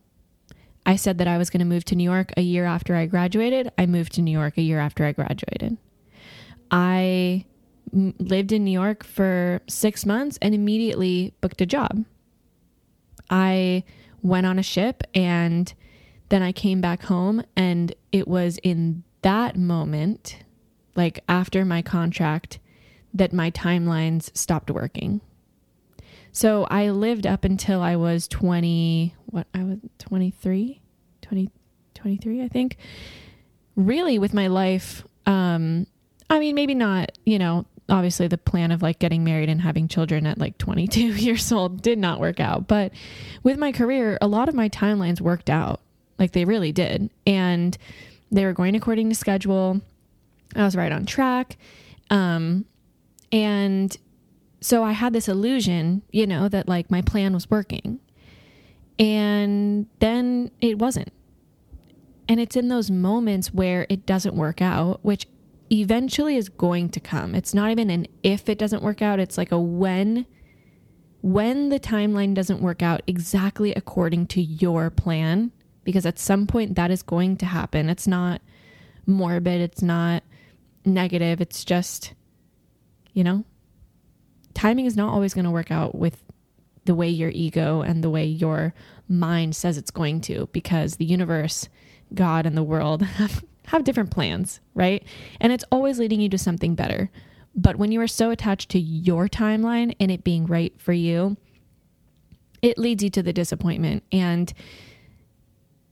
I 0.86 0.96
said 0.96 1.18
that 1.18 1.28
I 1.28 1.36
was 1.36 1.50
going 1.50 1.60
to 1.60 1.66
move 1.66 1.84
to 1.86 1.96
New 1.96 2.04
York 2.04 2.32
a 2.36 2.40
year 2.40 2.64
after 2.64 2.94
I 2.94 3.06
graduated. 3.06 3.70
I 3.76 3.86
moved 3.86 4.14
to 4.14 4.22
New 4.22 4.30
York 4.30 4.56
a 4.56 4.62
year 4.62 4.78
after 4.80 5.04
I 5.04 5.12
graduated. 5.12 5.76
I 6.70 7.44
lived 7.92 8.52
in 8.52 8.64
New 8.64 8.70
York 8.70 9.04
for 9.04 9.60
six 9.68 10.06
months 10.06 10.38
and 10.40 10.54
immediately 10.54 11.34
booked 11.40 11.60
a 11.60 11.66
job. 11.66 12.04
I 13.28 13.84
went 14.22 14.46
on 14.46 14.58
a 14.58 14.62
ship 14.62 15.02
and 15.14 15.72
then 16.28 16.42
I 16.42 16.52
came 16.52 16.80
back 16.80 17.02
home 17.02 17.42
and 17.56 17.94
it 18.12 18.28
was 18.28 18.58
in 18.62 19.02
that 19.22 19.56
moment 19.56 20.38
like 20.94 21.20
after 21.28 21.64
my 21.64 21.82
contract 21.82 22.58
that 23.14 23.32
my 23.32 23.50
timelines 23.50 24.36
stopped 24.36 24.70
working. 24.70 25.20
So 26.32 26.64
I 26.64 26.90
lived 26.90 27.26
up 27.26 27.44
until 27.44 27.80
I 27.80 27.96
was 27.96 28.28
20 28.28 29.14
what 29.26 29.46
I 29.54 29.64
was 29.64 29.78
23 29.98 30.80
20 31.22 31.50
23 31.94 32.42
I 32.42 32.48
think 32.48 32.76
really 33.76 34.18
with 34.18 34.32
my 34.32 34.46
life 34.46 35.04
um 35.26 35.86
I 36.30 36.38
mean 36.38 36.54
maybe 36.54 36.74
not, 36.74 37.12
you 37.24 37.38
know, 37.38 37.66
obviously 37.88 38.28
the 38.28 38.38
plan 38.38 38.70
of 38.70 38.82
like 38.82 38.98
getting 38.98 39.24
married 39.24 39.48
and 39.48 39.60
having 39.60 39.88
children 39.88 40.26
at 40.26 40.38
like 40.38 40.58
22 40.58 41.00
years 41.14 41.50
old 41.50 41.82
did 41.82 41.98
not 41.98 42.20
work 42.20 42.40
out. 42.40 42.68
But 42.68 42.92
with 43.42 43.58
my 43.58 43.72
career, 43.72 44.18
a 44.20 44.28
lot 44.28 44.48
of 44.48 44.54
my 44.54 44.68
timelines 44.68 45.20
worked 45.20 45.50
out. 45.50 45.80
Like 46.18 46.32
they 46.32 46.44
really 46.44 46.72
did. 46.72 47.10
And 47.26 47.76
they 48.30 48.44
were 48.44 48.52
going 48.52 48.74
according 48.74 49.08
to 49.08 49.14
schedule. 49.14 49.80
I 50.54 50.64
was 50.64 50.76
right 50.76 50.92
on 50.92 51.06
track. 51.06 51.56
Um, 52.10 52.64
and 53.32 53.96
so 54.60 54.82
I 54.82 54.92
had 54.92 55.12
this 55.12 55.28
illusion, 55.28 56.02
you 56.10 56.26
know, 56.26 56.48
that 56.48 56.68
like 56.68 56.90
my 56.90 57.02
plan 57.02 57.32
was 57.32 57.50
working. 57.50 58.00
And 58.98 59.86
then 60.00 60.50
it 60.60 60.78
wasn't. 60.78 61.12
And 62.28 62.40
it's 62.40 62.56
in 62.56 62.68
those 62.68 62.90
moments 62.90 63.54
where 63.54 63.86
it 63.88 64.04
doesn't 64.04 64.34
work 64.34 64.60
out, 64.60 65.00
which 65.02 65.26
eventually 65.70 66.36
is 66.36 66.48
going 66.48 66.88
to 66.90 67.00
come. 67.00 67.34
It's 67.34 67.54
not 67.54 67.70
even 67.70 67.90
an 67.90 68.06
if 68.22 68.48
it 68.48 68.58
doesn't 68.58 68.82
work 68.82 69.00
out, 69.00 69.20
it's 69.20 69.38
like 69.38 69.52
a 69.52 69.58
when 69.58 70.26
when 71.20 71.68
the 71.68 71.80
timeline 71.80 72.32
doesn't 72.32 72.60
work 72.60 72.80
out 72.80 73.02
exactly 73.06 73.72
according 73.74 74.24
to 74.24 74.40
your 74.40 74.88
plan 74.88 75.50
because 75.82 76.06
at 76.06 76.18
some 76.18 76.46
point 76.46 76.76
that 76.76 76.90
is 76.90 77.02
going 77.02 77.36
to 77.36 77.46
happen. 77.46 77.88
It's 77.88 78.06
not 78.06 78.40
morbid, 79.06 79.60
it's 79.60 79.82
not 79.82 80.22
negative, 80.84 81.40
it's 81.40 81.64
just 81.64 82.14
you 83.18 83.24
know, 83.24 83.44
timing 84.54 84.86
is 84.86 84.96
not 84.96 85.12
always 85.12 85.34
going 85.34 85.44
to 85.44 85.50
work 85.50 85.72
out 85.72 85.92
with 85.92 86.22
the 86.84 86.94
way 86.94 87.08
your 87.08 87.30
ego 87.30 87.80
and 87.80 88.04
the 88.04 88.08
way 88.10 88.24
your 88.24 88.72
mind 89.08 89.56
says 89.56 89.76
it's 89.76 89.90
going 89.90 90.20
to 90.20 90.48
because 90.52 90.96
the 90.96 91.04
universe, 91.04 91.68
God, 92.14 92.46
and 92.46 92.56
the 92.56 92.62
world 92.62 93.02
have 93.18 93.42
have 93.66 93.82
different 93.82 94.12
plans, 94.12 94.60
right? 94.72 95.02
And 95.40 95.52
it's 95.52 95.64
always 95.72 95.98
leading 95.98 96.20
you 96.20 96.28
to 96.28 96.38
something 96.38 96.76
better. 96.76 97.10
But 97.56 97.74
when 97.74 97.90
you 97.90 98.00
are 98.00 98.06
so 98.06 98.30
attached 98.30 98.70
to 98.70 98.78
your 98.78 99.26
timeline 99.26 99.96
and 99.98 100.12
it 100.12 100.22
being 100.22 100.46
right 100.46 100.72
for 100.80 100.92
you, 100.92 101.36
it 102.62 102.78
leads 102.78 103.02
you 103.02 103.10
to 103.10 103.22
the 103.22 103.32
disappointment 103.32 104.04
and 104.12 104.54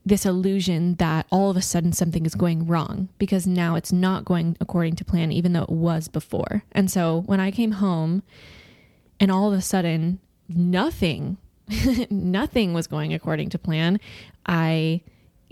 this 0.07 0.25
illusion 0.25 0.95
that 0.95 1.27
all 1.33 1.51
of 1.51 1.57
a 1.57 1.63
sudden 1.63 1.93
something 1.93 2.25
is 2.25 2.37
going 2.37 2.65
wrong 2.65 3.09
because 3.19 3.45
now 3.45 3.75
it's 3.75 3.93
not 3.93 4.25
going 4.25 4.57
according 4.61 4.95
to 4.95 5.05
plan, 5.05 5.33
even 5.33 5.53
though 5.53 5.65
it 5.65 5.69
was 5.69 6.07
before. 6.07 6.63
And 6.71 6.89
so 6.89 7.25
when 7.27 7.41
I 7.41 7.51
came 7.51 7.73
home 7.73 8.23
and 9.19 9.33
all 9.33 9.53
of 9.53 9.59
a 9.59 9.61
sudden 9.61 10.21
nothing, 10.49 11.39
nothing 12.11 12.73
was 12.73 12.87
going 12.87 13.13
according 13.13 13.51
to 13.51 13.59
plan, 13.59 13.99
I 14.47 15.03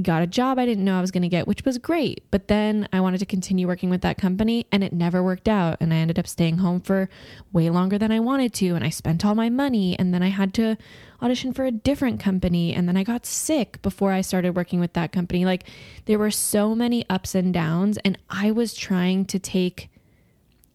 got 0.02 0.22
a 0.22 0.26
job 0.26 0.58
I 0.58 0.66
didn't 0.66 0.84
know 0.84 0.98
I 0.98 1.00
was 1.00 1.10
going 1.10 1.22
to 1.22 1.28
get, 1.28 1.48
which 1.48 1.64
was 1.64 1.78
great. 1.78 2.22
But 2.30 2.46
then 2.46 2.88
I 2.92 3.00
wanted 3.00 3.18
to 3.18 3.26
continue 3.26 3.66
working 3.66 3.90
with 3.90 4.02
that 4.02 4.18
company 4.18 4.66
and 4.70 4.82
it 4.84 4.92
never 4.92 5.22
worked 5.22 5.48
out. 5.48 5.78
And 5.80 5.92
I 5.92 5.96
ended 5.96 6.18
up 6.18 6.26
staying 6.26 6.58
home 6.58 6.80
for 6.80 7.08
way 7.52 7.70
longer 7.70 7.98
than 7.98 8.12
I 8.12 8.20
wanted 8.20 8.52
to. 8.54 8.70
And 8.70 8.84
I 8.84 8.90
spent 8.90 9.24
all 9.24 9.34
my 9.34 9.50
money. 9.50 9.98
And 9.98 10.12
then 10.12 10.22
I 10.22 10.28
had 10.28 10.54
to 10.54 10.76
audition 11.24 11.52
for 11.52 11.64
a 11.64 11.70
different 11.70 12.20
company. 12.20 12.74
And 12.74 12.86
then 12.86 12.96
I 12.96 13.02
got 13.02 13.24
sick 13.24 13.80
before 13.82 14.12
I 14.12 14.20
started 14.20 14.54
working 14.54 14.78
with 14.78 14.92
that 14.92 15.12
company. 15.12 15.44
Like 15.44 15.64
there 16.04 16.18
were 16.18 16.30
so 16.30 16.74
many 16.74 17.08
ups 17.08 17.34
and 17.34 17.52
downs. 17.52 17.98
And 18.04 18.18
I 18.28 18.50
was 18.50 18.74
trying 18.74 19.24
to 19.26 19.38
take 19.38 19.90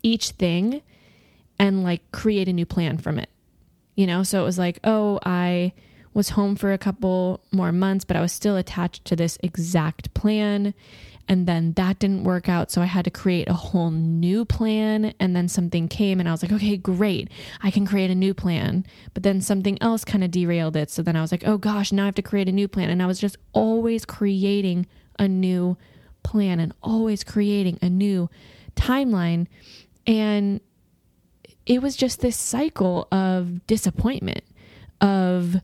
each 0.02 0.32
thing 0.32 0.82
and 1.60 1.84
like 1.84 2.12
create 2.12 2.48
a 2.48 2.54
new 2.54 2.66
plan 2.66 2.98
from 2.98 3.20
it. 3.20 3.30
You 3.96 4.08
know, 4.08 4.24
so 4.24 4.42
it 4.42 4.46
was 4.46 4.58
like, 4.58 4.80
oh, 4.84 5.20
I 5.26 5.74
was 6.14 6.30
home 6.30 6.56
for 6.56 6.74
a 6.74 6.78
couple 6.78 7.42
more 7.52 7.72
months, 7.72 8.06
but 8.06 8.18
I 8.18 8.22
was 8.22 8.32
still 8.32 8.58
attached 8.58 9.06
to 9.06 9.16
this 9.16 9.38
exact 9.44 10.14
plan. 10.14 10.74
And 11.30 11.46
then 11.46 11.74
that 11.74 12.00
didn't 12.00 12.24
work 12.24 12.50
out. 12.50 12.72
So 12.72 12.82
I 12.82 12.86
had 12.86 13.06
to 13.06 13.12
create 13.12 13.48
a 13.48 13.54
whole 13.54 13.92
new 13.92 14.46
plan. 14.46 15.14
And 15.20 15.36
then 15.36 15.48
something 15.48 15.88
came 15.88 16.20
and 16.20 16.28
I 16.28 16.32
was 16.32 16.42
like, 16.42 16.52
okay, 16.52 16.76
great. 16.76 17.30
I 17.62 17.70
can 17.70 17.86
create 17.86 18.10
a 18.10 18.16
new 18.16 18.34
plan. 18.34 18.84
But 19.14 19.22
then 19.22 19.40
something 19.40 19.80
else 19.80 20.04
kind 20.04 20.24
of 20.24 20.32
derailed 20.32 20.76
it. 20.76 20.90
So 20.90 21.04
then 21.04 21.16
I 21.16 21.22
was 21.22 21.32
like, 21.32 21.48
oh 21.48 21.60
gosh, 21.60 21.92
now 21.92 22.04
I 22.04 22.06
have 22.08 22.16
to 22.16 22.24
create 22.24 22.50
a 22.50 22.52
new 22.52 22.68
plan. 22.68 22.90
And 22.90 23.04
I 23.04 23.06
was 23.06 23.20
just 23.20 23.38
always 23.54 24.06
creating 24.06 24.88
a 25.20 25.28
new 25.28 25.78
plan 26.24 26.60
and 26.60 26.74
always 26.82 27.24
creating 27.24 27.78
a 27.80 27.90
new 27.90 28.28
timeline. 28.76 29.46
And 30.08 30.62
it 31.68 31.84
was 31.84 31.96
just 31.96 32.22
this 32.22 32.38
cycle 32.38 33.08
of 33.12 33.68
disappointment, 33.68 34.44
of 35.00 35.58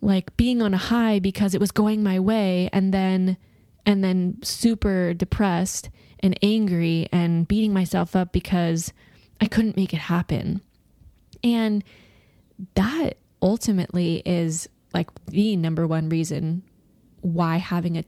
like 0.00 0.36
being 0.36 0.62
on 0.62 0.72
a 0.72 0.78
high 0.78 1.18
because 1.18 1.52
it 1.52 1.60
was 1.60 1.72
going 1.72 2.04
my 2.04 2.20
way 2.20 2.70
and 2.72 2.94
then 2.94 3.36
and 3.84 4.02
then 4.02 4.38
super 4.42 5.14
depressed 5.14 5.90
and 6.20 6.38
angry 6.42 7.08
and 7.12 7.48
beating 7.48 7.72
myself 7.72 8.14
up 8.14 8.32
because 8.32 8.92
I 9.40 9.46
couldn't 9.46 9.76
make 9.76 9.92
it 9.92 9.98
happen. 9.98 10.60
And 11.42 11.82
that 12.74 13.16
ultimately 13.40 14.22
is 14.24 14.68
like 14.94 15.10
the 15.26 15.56
number 15.56 15.86
one 15.86 16.08
reason 16.08 16.62
why 17.22 17.56
having 17.56 17.96
a 17.98 18.04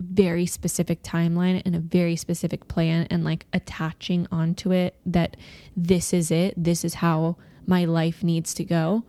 very 0.00 0.46
specific 0.46 1.02
timeline 1.02 1.60
and 1.64 1.74
a 1.74 1.80
very 1.80 2.16
specific 2.16 2.68
plan 2.68 3.06
and 3.10 3.24
like 3.24 3.46
attaching 3.52 4.26
onto 4.30 4.72
it 4.72 4.94
that 5.04 5.36
this 5.76 6.12
is 6.14 6.30
it, 6.30 6.54
this 6.56 6.84
is 6.84 6.94
how 6.94 7.36
my 7.66 7.84
life 7.84 8.22
needs 8.22 8.54
to 8.54 8.64
go 8.64 9.04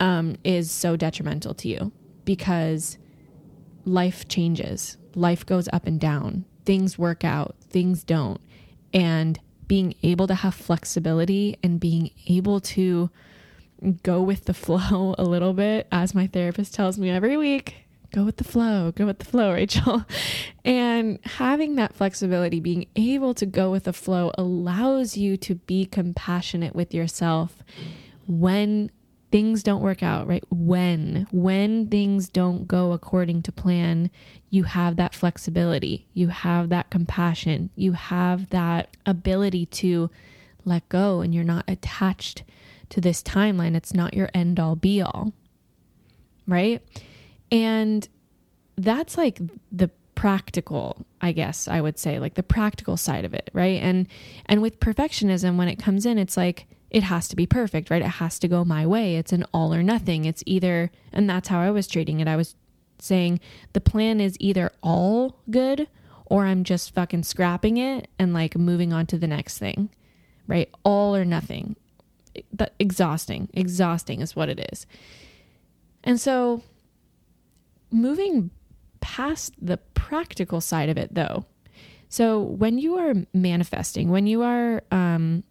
um, 0.00 0.36
is 0.42 0.70
so 0.70 0.96
detrimental 0.96 1.54
to 1.54 1.68
you 1.68 1.92
because 2.24 2.98
life 3.88 4.28
changes, 4.28 4.96
life 5.14 5.44
goes 5.44 5.68
up 5.72 5.86
and 5.86 5.98
down, 5.98 6.44
things 6.64 6.98
work 6.98 7.24
out, 7.24 7.56
things 7.70 8.04
don't. 8.04 8.40
And 8.92 9.38
being 9.66 9.94
able 10.02 10.26
to 10.26 10.34
have 10.34 10.54
flexibility 10.54 11.58
and 11.62 11.80
being 11.80 12.10
able 12.26 12.60
to 12.60 13.10
go 14.02 14.22
with 14.22 14.44
the 14.44 14.54
flow 14.64 15.14
a 15.18 15.24
little 15.24 15.52
bit, 15.52 15.88
as 15.90 16.14
my 16.14 16.26
therapist 16.26 16.74
tells 16.74 16.98
me 16.98 17.10
every 17.10 17.36
week 17.36 17.74
go 18.10 18.24
with 18.24 18.38
the 18.38 18.44
flow, 18.44 18.90
go 18.92 19.06
with 19.06 19.18
the 19.18 19.24
flow, 19.24 19.52
Rachel. 19.54 20.04
And 20.64 21.18
having 21.24 21.76
that 21.76 21.94
flexibility, 21.94 22.60
being 22.60 22.86
able 22.96 23.34
to 23.34 23.46
go 23.46 23.70
with 23.70 23.84
the 23.84 23.92
flow, 23.92 24.32
allows 24.38 25.16
you 25.16 25.36
to 25.38 25.54
be 25.56 25.84
compassionate 25.84 26.74
with 26.74 26.94
yourself 26.94 27.62
when 28.26 28.90
things 29.30 29.62
don't 29.62 29.82
work 29.82 30.02
out, 30.02 30.26
right? 30.26 30.44
When 30.50 31.26
when 31.30 31.88
things 31.88 32.28
don't 32.28 32.66
go 32.66 32.92
according 32.92 33.42
to 33.42 33.52
plan, 33.52 34.10
you 34.50 34.64
have 34.64 34.96
that 34.96 35.14
flexibility. 35.14 36.06
You 36.14 36.28
have 36.28 36.68
that 36.70 36.90
compassion. 36.90 37.70
You 37.76 37.92
have 37.92 38.50
that 38.50 38.96
ability 39.04 39.66
to 39.66 40.10
let 40.64 40.88
go 40.88 41.20
and 41.20 41.34
you're 41.34 41.44
not 41.44 41.64
attached 41.68 42.42
to 42.90 43.00
this 43.00 43.22
timeline. 43.22 43.76
It's 43.76 43.94
not 43.94 44.14
your 44.14 44.30
end 44.32 44.58
all 44.58 44.76
be 44.76 45.02
all. 45.02 45.32
Right? 46.46 46.82
And 47.50 48.08
that's 48.76 49.18
like 49.18 49.40
the 49.72 49.90
practical 50.14 51.06
i 51.20 51.30
guess 51.30 51.68
i 51.68 51.80
would 51.80 51.96
say 51.96 52.18
like 52.18 52.34
the 52.34 52.42
practical 52.42 52.96
side 52.96 53.24
of 53.24 53.32
it 53.32 53.48
right 53.52 53.80
and 53.80 54.08
and 54.46 54.60
with 54.60 54.80
perfectionism 54.80 55.56
when 55.56 55.68
it 55.68 55.78
comes 55.78 56.04
in 56.04 56.18
it's 56.18 56.36
like 56.36 56.66
it 56.90 57.02
has 57.04 57.28
to 57.28 57.36
be 57.36 57.46
perfect 57.46 57.90
right? 57.90 58.02
It 58.02 58.06
has 58.06 58.38
to 58.40 58.48
go 58.48 58.64
my 58.64 58.86
way. 58.86 59.16
It's 59.16 59.32
an 59.32 59.44
all 59.52 59.74
or 59.74 59.82
nothing. 59.82 60.24
It's 60.24 60.42
either 60.46 60.90
and 61.12 61.28
that's 61.28 61.48
how 61.48 61.60
i 61.60 61.70
was 61.70 61.86
treating 61.86 62.20
it. 62.20 62.28
I 62.28 62.36
was 62.36 62.54
saying 62.98 63.40
the 63.72 63.80
plan 63.80 64.20
is 64.20 64.36
either 64.40 64.72
all 64.82 65.38
good 65.50 65.86
or 66.26 66.46
i'm 66.46 66.64
just 66.64 66.92
fucking 66.92 67.22
scrapping 67.22 67.76
it 67.76 68.08
and 68.18 68.34
like 68.34 68.56
moving 68.56 68.92
on 68.92 69.06
to 69.06 69.16
the 69.16 69.28
next 69.28 69.58
thing 69.58 69.88
right? 70.48 70.68
All 70.82 71.14
or 71.14 71.24
nothing. 71.24 71.76
That 72.52 72.74
exhausting. 72.80 73.48
Exhausting 73.54 74.20
is 74.20 74.34
what 74.34 74.48
it 74.48 74.66
is. 74.72 74.86
And 76.02 76.20
so 76.20 76.62
moving 77.92 78.50
past 79.00 79.54
the 79.60 79.76
practical 79.76 80.60
side 80.60 80.88
of 80.88 80.96
it 80.96 81.14
though. 81.14 81.44
So 82.08 82.40
when 82.40 82.78
you 82.78 82.96
are 82.96 83.14
manifesting, 83.32 84.08
when 84.08 84.26
you 84.26 84.42
are 84.42 84.82
um, 84.90 85.44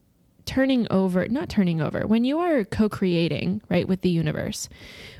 turning 0.47 0.87
over, 0.89 1.27
not 1.27 1.49
turning 1.49 1.81
over, 1.81 2.07
when 2.07 2.25
you 2.25 2.39
are 2.39 2.63
co 2.63 2.89
creating, 2.89 3.61
right, 3.69 3.87
with 3.87 4.01
the 4.01 4.09
universe, 4.09 4.69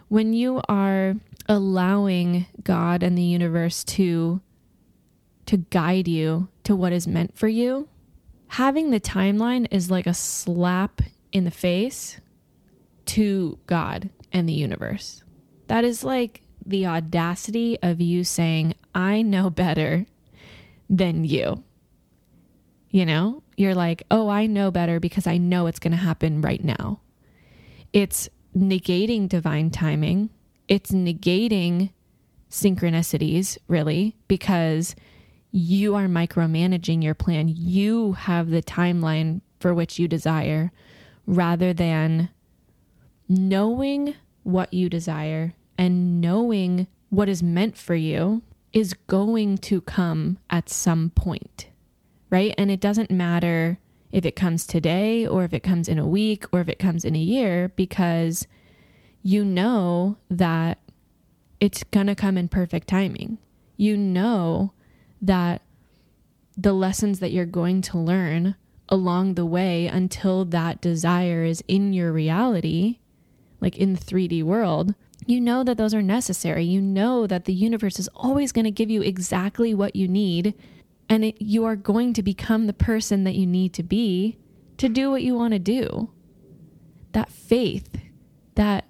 when 0.07 0.33
you 0.33 0.61
are 0.67 1.15
allowing 1.47 2.47
God 2.63 3.03
and 3.03 3.17
the 3.17 3.23
universe 3.23 3.83
to 3.83 4.41
to 5.45 5.57
guide 5.57 6.09
you 6.09 6.49
to 6.65 6.75
what 6.75 6.91
is 6.91 7.07
meant 7.07 7.37
for 7.37 7.47
you, 7.47 7.87
having 8.47 8.89
the 8.89 8.99
timeline 8.99 9.65
is 9.71 9.89
like 9.89 10.05
a 10.05 10.13
slap 10.13 11.01
in 11.31 11.45
the 11.45 11.51
face 11.51 12.19
to 13.05 13.57
God 13.65 14.09
and 14.33 14.47
the 14.47 14.53
universe. 14.53 15.23
That 15.67 15.85
is 15.85 16.03
like 16.03 16.41
the 16.65 16.85
audacity 16.85 17.77
of 17.81 18.01
you 18.01 18.25
saying, 18.25 18.73
I 18.93 19.21
know 19.21 19.49
better 19.49 20.05
than 20.89 21.23
you. 21.23 21.63
You 22.89 23.05
know, 23.05 23.43
you're 23.57 23.75
like, 23.75 24.03
oh, 24.11 24.29
I 24.29 24.45
know 24.47 24.71
better 24.71 24.99
because 24.99 25.27
I 25.27 25.37
know 25.37 25.67
it's 25.67 25.79
going 25.79 25.91
to 25.91 25.97
happen 25.97 26.41
right 26.41 26.63
now. 26.63 27.01
It's 27.93 28.29
negating 28.55 29.27
divine 29.27 29.69
timing, 29.69 30.29
it's 30.67 30.91
negating 30.91 31.91
synchronicities, 32.49 33.57
really, 33.67 34.15
because 34.27 34.95
you 35.51 35.95
are 35.95 36.07
micromanaging 36.07 37.03
your 37.03 37.13
plan. 37.13 37.47
You 37.49 38.13
have 38.13 38.49
the 38.49 38.61
timeline 38.61 39.41
for 39.59 39.73
which 39.73 39.99
you 39.99 40.07
desire 40.07 40.71
rather 41.25 41.73
than 41.73 42.29
knowing 43.27 44.15
what 44.43 44.73
you 44.73 44.89
desire 44.89 45.53
and 45.77 46.21
knowing 46.21 46.87
what 47.09 47.29
is 47.29 47.43
meant 47.43 47.77
for 47.77 47.95
you 47.95 48.41
is 48.73 48.93
going 48.93 49.57
to 49.57 49.81
come 49.81 50.37
at 50.49 50.69
some 50.69 51.09
point, 51.11 51.67
right? 52.29 52.53
And 52.57 52.69
it 52.69 52.79
doesn't 52.79 53.11
matter 53.11 53.79
if 54.11 54.25
it 54.25 54.35
comes 54.35 54.65
today 54.65 55.25
or 55.27 55.43
if 55.43 55.53
it 55.53 55.61
comes 55.61 55.87
in 55.87 55.99
a 55.99 56.07
week 56.07 56.45
or 56.51 56.61
if 56.61 56.69
it 56.69 56.79
comes 56.79 57.03
in 57.03 57.15
a 57.15 57.19
year 57.19 57.69
because 57.75 58.47
you 59.21 59.43
know 59.43 60.17
that 60.29 60.79
it's 61.59 61.83
going 61.85 62.07
to 62.07 62.15
come 62.15 62.37
in 62.37 62.47
perfect 62.47 62.87
timing. 62.87 63.37
You 63.75 63.97
know 63.97 64.73
that 65.21 65.61
the 66.55 66.73
lessons 66.73 67.19
that 67.19 67.31
you're 67.31 67.45
going 67.45 67.81
to 67.81 67.97
learn 67.97 68.55
along 68.89 69.33
the 69.33 69.45
way 69.45 69.87
until 69.87 70.45
that 70.45 70.81
desire 70.81 71.43
is 71.43 71.63
in 71.67 71.93
your 71.93 72.11
reality, 72.11 72.99
like 73.59 73.77
in 73.77 73.93
the 73.93 73.99
3D 73.99 74.43
world, 74.43 74.95
you 75.25 75.41
know 75.41 75.63
that 75.63 75.77
those 75.77 75.93
are 75.93 76.01
necessary. 76.01 76.63
You 76.63 76.81
know 76.81 77.27
that 77.27 77.45
the 77.45 77.53
universe 77.53 77.99
is 77.99 78.09
always 78.15 78.51
going 78.51 78.65
to 78.65 78.71
give 78.71 78.89
you 78.89 79.01
exactly 79.01 79.73
what 79.73 79.95
you 79.95 80.07
need, 80.07 80.53
and 81.09 81.25
it, 81.25 81.41
you 81.41 81.65
are 81.65 81.75
going 81.75 82.13
to 82.13 82.23
become 82.23 82.67
the 82.67 82.73
person 82.73 83.23
that 83.23 83.35
you 83.35 83.45
need 83.45 83.73
to 83.73 83.83
be 83.83 84.37
to 84.77 84.89
do 84.89 85.09
what 85.09 85.23
you 85.23 85.35
want 85.35 85.53
to 85.53 85.59
do. 85.59 86.11
That 87.13 87.29
faith, 87.29 87.97
that 88.55 88.87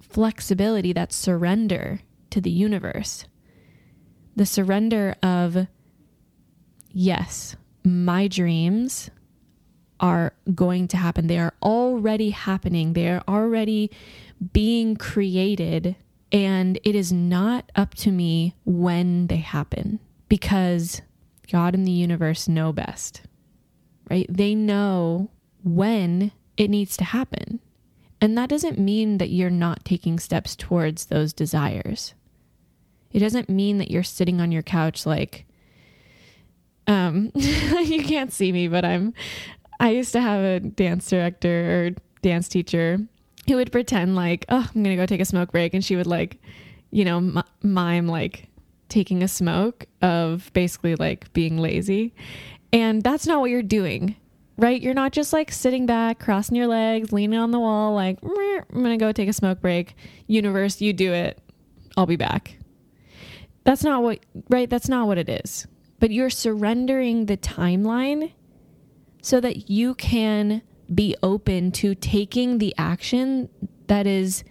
flexibility, 0.00 0.92
that 0.92 1.12
surrender 1.12 2.00
to 2.30 2.40
the 2.40 2.50
universe, 2.50 3.24
the 4.34 4.46
surrender 4.46 5.14
of, 5.22 5.66
yes, 6.88 7.56
my 7.84 8.26
dreams 8.26 9.10
are 10.00 10.32
going 10.54 10.88
to 10.88 10.96
happen. 10.96 11.26
They 11.26 11.38
are 11.38 11.54
already 11.62 12.30
happening. 12.30 12.94
They 12.94 13.08
are 13.08 13.22
already 13.28 13.90
being 14.52 14.96
created 14.96 15.96
and 16.32 16.78
it 16.84 16.94
is 16.94 17.12
not 17.12 17.70
up 17.74 17.94
to 17.96 18.10
me 18.10 18.54
when 18.64 19.26
they 19.26 19.38
happen 19.38 19.98
because 20.28 21.02
God 21.50 21.74
and 21.74 21.86
the 21.86 21.92
universe 21.92 22.48
know 22.48 22.72
best, 22.72 23.22
right? 24.10 24.26
They 24.28 24.54
know 24.54 25.30
when 25.62 26.32
it 26.56 26.70
needs 26.70 26.96
to 26.98 27.04
happen. 27.04 27.60
And 28.20 28.36
that 28.36 28.48
doesn't 28.48 28.78
mean 28.78 29.18
that 29.18 29.30
you're 29.30 29.50
not 29.50 29.84
taking 29.84 30.18
steps 30.18 30.54
towards 30.54 31.06
those 31.06 31.32
desires. 31.32 32.14
It 33.12 33.20
doesn't 33.20 33.48
mean 33.48 33.78
that 33.78 33.90
you're 33.90 34.02
sitting 34.02 34.40
on 34.40 34.52
your 34.52 34.62
couch 34.62 35.06
like, 35.06 35.46
um, 36.86 37.32
you 37.34 38.04
can't 38.04 38.32
see 38.32 38.52
me, 38.52 38.68
but 38.68 38.84
I'm, 38.84 39.14
I 39.80 39.90
used 39.90 40.12
to 40.12 40.20
have 40.20 40.44
a 40.44 40.60
dance 40.60 41.08
director 41.08 41.86
or 41.86 41.90
dance 42.22 42.48
teacher 42.48 42.98
who 43.48 43.56
would 43.56 43.72
pretend 43.72 44.14
like, 44.14 44.44
oh, 44.50 44.68
I'm 44.74 44.82
going 44.82 44.96
to 44.96 45.02
go 45.02 45.06
take 45.06 45.20
a 45.20 45.24
smoke 45.24 45.50
break. 45.50 45.72
And 45.72 45.84
she 45.84 45.96
would 45.96 46.06
like, 46.06 46.40
you 46.90 47.04
know, 47.04 47.16
m- 47.16 47.42
mime 47.62 48.06
like 48.06 48.49
taking 48.90 49.22
a 49.22 49.28
smoke 49.28 49.86
of 50.02 50.50
basically 50.52 50.96
like 50.96 51.32
being 51.32 51.58
lazy. 51.58 52.14
And 52.72 53.02
that's 53.02 53.26
not 53.26 53.40
what 53.40 53.50
you're 53.50 53.62
doing, 53.62 54.16
right? 54.56 54.80
You're 54.80 54.94
not 54.94 55.12
just 55.12 55.32
like 55.32 55.50
sitting 55.50 55.86
back, 55.86 56.18
crossing 56.18 56.56
your 56.56 56.66
legs, 56.66 57.12
leaning 57.12 57.38
on 57.38 57.50
the 57.50 57.58
wall, 57.58 57.94
like, 57.94 58.18
I'm 58.22 58.84
to 58.84 58.96
go 58.96 59.12
take 59.12 59.28
a 59.28 59.32
smoke 59.32 59.60
break. 59.60 59.94
Universe, 60.26 60.80
you 60.80 60.92
do 60.92 61.12
it. 61.12 61.40
I'll 61.96 62.06
be 62.06 62.16
back. 62.16 62.58
That's 63.64 63.84
not 63.84 64.02
what, 64.02 64.20
right? 64.48 64.70
That's 64.70 64.88
not 64.88 65.06
what 65.06 65.18
it 65.18 65.28
is. 65.28 65.66
But 65.98 66.10
you're 66.10 66.30
surrendering 66.30 67.26
the 67.26 67.36
timeline 67.36 68.32
so 69.22 69.40
that 69.40 69.68
you 69.68 69.94
can 69.94 70.62
be 70.94 71.14
open 71.22 71.70
to 71.72 71.94
taking 71.94 72.58
the 72.58 72.74
action 72.78 73.48
that 73.86 74.06
is 74.06 74.44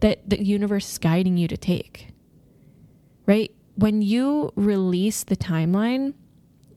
that 0.00 0.28
the 0.28 0.44
universe 0.44 0.92
is 0.92 0.98
guiding 0.98 1.36
you 1.38 1.48
to 1.48 1.56
take. 1.56 2.08
Right? 3.24 3.55
When 3.76 4.00
you 4.00 4.52
release 4.56 5.22
the 5.22 5.36
timeline, 5.36 6.14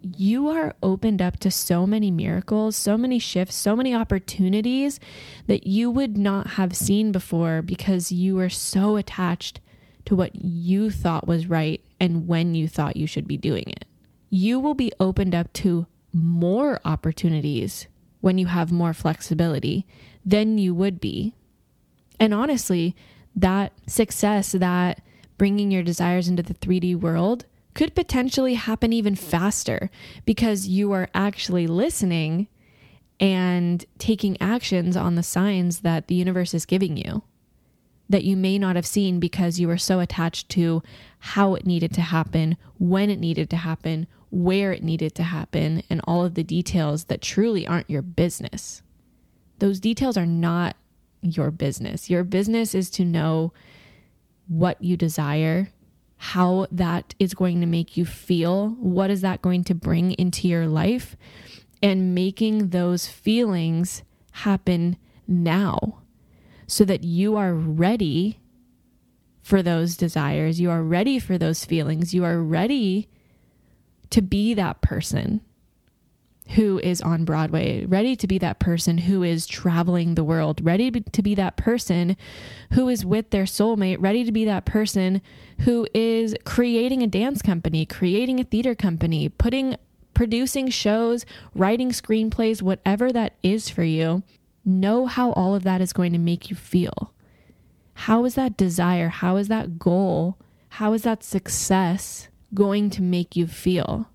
you 0.01 0.49
are 0.49 0.75
opened 0.83 1.21
up 1.21 1.39
to 1.39 1.51
so 1.51 1.85
many 1.87 2.11
miracles, 2.11 2.75
so 2.75 2.97
many 2.97 3.19
shifts, 3.19 3.55
so 3.55 3.75
many 3.75 3.93
opportunities 3.95 4.99
that 5.47 5.65
you 5.65 5.89
would 5.91 6.17
not 6.17 6.51
have 6.51 6.75
seen 6.75 7.11
before 7.11 7.61
because 7.61 8.11
you 8.11 8.35
were 8.35 8.49
so 8.49 8.97
attached 8.97 9.59
to 10.05 10.15
what 10.15 10.35
you 10.35 10.89
thought 10.89 11.27
was 11.27 11.47
right 11.47 11.81
and 11.99 12.27
when 12.27 12.55
you 12.55 12.67
thought 12.67 12.97
you 12.97 13.07
should 13.07 13.27
be 13.27 13.37
doing 13.37 13.65
it. 13.67 13.85
You 14.29 14.59
will 14.59 14.73
be 14.73 14.91
opened 14.99 15.35
up 15.35 15.51
to 15.53 15.87
more 16.13 16.79
opportunities 16.85 17.87
when 18.21 18.37
you 18.37 18.47
have 18.47 18.71
more 18.71 18.93
flexibility 18.93 19.85
than 20.25 20.57
you 20.57 20.73
would 20.73 20.99
be. 20.99 21.33
And 22.19 22.33
honestly, 22.33 22.95
that 23.35 23.73
success, 23.87 24.51
that 24.53 25.01
bringing 25.39 25.71
your 25.71 25.81
desires 25.81 26.27
into 26.27 26.43
the 26.43 26.53
3D 26.53 26.95
world 26.95 27.47
could 27.73 27.95
potentially 27.95 28.53
happen 28.53 28.93
even 28.93 29.15
faster 29.15 29.89
because 30.25 30.67
you 30.67 30.91
are 30.91 31.09
actually 31.15 31.65
listening 31.65 32.47
and 33.19 33.85
taking 33.97 34.39
actions 34.39 34.95
on 34.95 35.15
the 35.15 35.23
signs 35.23 35.79
that 35.79 36.07
the 36.07 36.15
universe 36.15 36.53
is 36.53 36.67
giving 36.67 36.95
you 36.95 37.23
that 38.09 38.23
you 38.23 38.35
may 38.35 38.57
not 38.57 38.75
have 38.75 38.87
seen 38.87 39.19
because 39.19 39.59
you 39.59 39.67
were 39.67 39.77
so 39.77 39.99
attached 39.99 40.49
to 40.49 40.81
how 41.19 41.53
it 41.53 41.65
needed 41.65 41.93
to 41.93 42.01
happen, 42.01 42.57
when 42.79 43.09
it 43.09 43.19
needed 43.19 43.49
to 43.51 43.57
happen, 43.57 44.07
where 44.31 44.73
it 44.73 44.83
needed 44.83 45.13
to 45.13 45.23
happen, 45.23 45.83
and 45.89 46.01
all 46.05 46.25
of 46.25 46.33
the 46.33 46.43
details 46.43 47.05
that 47.05 47.21
truly 47.21 47.67
aren't 47.67 47.89
your 47.89 48.01
business. 48.01 48.81
Those 49.59 49.79
details 49.79 50.17
are 50.17 50.25
not 50.25 50.75
your 51.21 51.51
business. 51.51 52.09
Your 52.09 52.23
business 52.23 52.73
is 52.73 52.89
to 52.91 53.05
know 53.05 53.53
what 54.49 54.83
you 54.83 54.97
desire, 54.97 55.69
how 56.17 56.67
that 56.71 57.15
is 57.17 57.33
going 57.33 57.61
to 57.61 57.65
make 57.65 57.95
you 57.95 58.05
feel, 58.05 58.71
what 58.71 59.09
is 59.09 59.21
that 59.21 59.41
going 59.41 59.63
to 59.63 59.73
bring 59.73 60.11
into 60.13 60.47
your 60.47 60.67
life, 60.67 61.15
and 61.81 62.13
making 62.13 62.69
those 62.69 63.07
feelings 63.07 64.03
happen 64.31 64.97
now 65.27 66.01
so 66.67 66.83
that 66.83 67.03
you 67.03 67.37
are 67.37 67.53
ready 67.53 68.39
for 69.41 69.63
those 69.63 69.95
desires. 69.95 70.59
You 70.59 70.69
are 70.71 70.83
ready 70.83 71.19
for 71.19 71.37
those 71.37 71.63
feelings. 71.63 72.13
You 72.13 72.25
are 72.25 72.39
ready 72.39 73.07
to 74.09 74.21
be 74.21 74.53
that 74.55 74.81
person 74.81 75.41
who 76.55 76.79
is 76.79 77.01
on 77.01 77.25
Broadway, 77.25 77.85
ready 77.85 78.15
to 78.15 78.27
be 78.27 78.39
that 78.39 78.59
person 78.59 78.97
who 78.97 79.21
is 79.21 79.45
traveling 79.45 80.15
the 80.15 80.23
world, 80.23 80.63
ready 80.63 80.89
to 80.89 81.21
be 81.21 81.35
that 81.35 81.57
person 81.57 82.17
who 82.73 82.89
is 82.89 83.05
with 83.05 83.29
their 83.29 83.43
soulmate, 83.43 83.97
ready 83.99 84.23
to 84.23 84.31
be 84.31 84.45
that 84.45 84.65
person 84.65 85.21
who 85.59 85.87
is 85.93 86.35
creating 86.45 87.03
a 87.03 87.07
dance 87.07 87.41
company, 87.41 87.85
creating 87.85 88.39
a 88.39 88.43
theater 88.43 88.73
company, 88.73 89.29
putting 89.29 89.75
producing 90.15 90.69
shows, 90.69 91.25
writing 91.53 91.91
screenplays, 91.91 92.61
whatever 92.61 93.11
that 93.11 93.35
is 93.43 93.69
for 93.69 93.83
you. 93.83 94.23
Know 94.65 95.05
how 95.05 95.31
all 95.33 95.55
of 95.55 95.63
that 95.63 95.81
is 95.81 95.93
going 95.93 96.11
to 96.13 96.19
make 96.19 96.49
you 96.49 96.55
feel. 96.55 97.13
How 97.93 98.25
is 98.25 98.35
that 98.35 98.57
desire? 98.57 99.09
How 99.09 99.37
is 99.37 99.49
that 99.49 99.77
goal? 99.77 100.37
How 100.69 100.93
is 100.93 101.03
that 101.03 101.23
success 101.23 102.27
going 102.53 102.89
to 102.91 103.01
make 103.01 103.35
you 103.35 103.45
feel? 103.45 104.09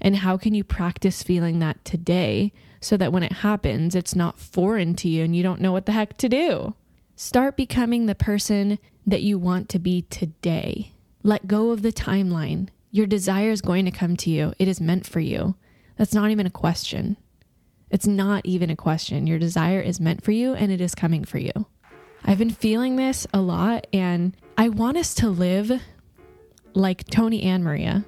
And 0.00 0.16
how 0.16 0.36
can 0.36 0.54
you 0.54 0.64
practice 0.64 1.22
feeling 1.22 1.58
that 1.58 1.84
today 1.84 2.52
so 2.80 2.96
that 2.96 3.12
when 3.12 3.22
it 3.22 3.32
happens, 3.32 3.94
it's 3.94 4.14
not 4.14 4.38
foreign 4.38 4.94
to 4.96 5.08
you 5.08 5.24
and 5.24 5.36
you 5.36 5.42
don't 5.42 5.60
know 5.60 5.72
what 5.72 5.86
the 5.86 5.92
heck 5.92 6.16
to 6.18 6.28
do? 6.28 6.74
Start 7.16 7.56
becoming 7.56 8.06
the 8.06 8.14
person 8.14 8.78
that 9.06 9.22
you 9.22 9.38
want 9.38 9.68
to 9.68 9.78
be 9.78 10.02
today. 10.02 10.92
Let 11.22 11.46
go 11.46 11.70
of 11.70 11.82
the 11.82 11.92
timeline. 11.92 12.68
Your 12.90 13.06
desire 13.06 13.50
is 13.50 13.60
going 13.60 13.84
to 13.84 13.90
come 13.90 14.16
to 14.16 14.30
you, 14.30 14.54
it 14.58 14.68
is 14.68 14.80
meant 14.80 15.06
for 15.06 15.20
you. 15.20 15.54
That's 15.96 16.14
not 16.14 16.30
even 16.30 16.46
a 16.46 16.50
question. 16.50 17.18
It's 17.90 18.06
not 18.06 18.46
even 18.46 18.70
a 18.70 18.76
question. 18.76 19.26
Your 19.26 19.38
desire 19.38 19.80
is 19.80 20.00
meant 20.00 20.24
for 20.24 20.32
you 20.32 20.54
and 20.54 20.72
it 20.72 20.80
is 20.80 20.94
coming 20.94 21.24
for 21.24 21.38
you. 21.38 21.52
I've 22.24 22.38
been 22.38 22.50
feeling 22.50 22.96
this 22.96 23.26
a 23.32 23.40
lot, 23.40 23.86
and 23.92 24.36
I 24.56 24.68
want 24.68 24.98
us 24.98 25.14
to 25.14 25.28
live 25.28 25.72
like 26.74 27.04
Tony 27.04 27.42
and 27.42 27.64
Maria 27.64 28.04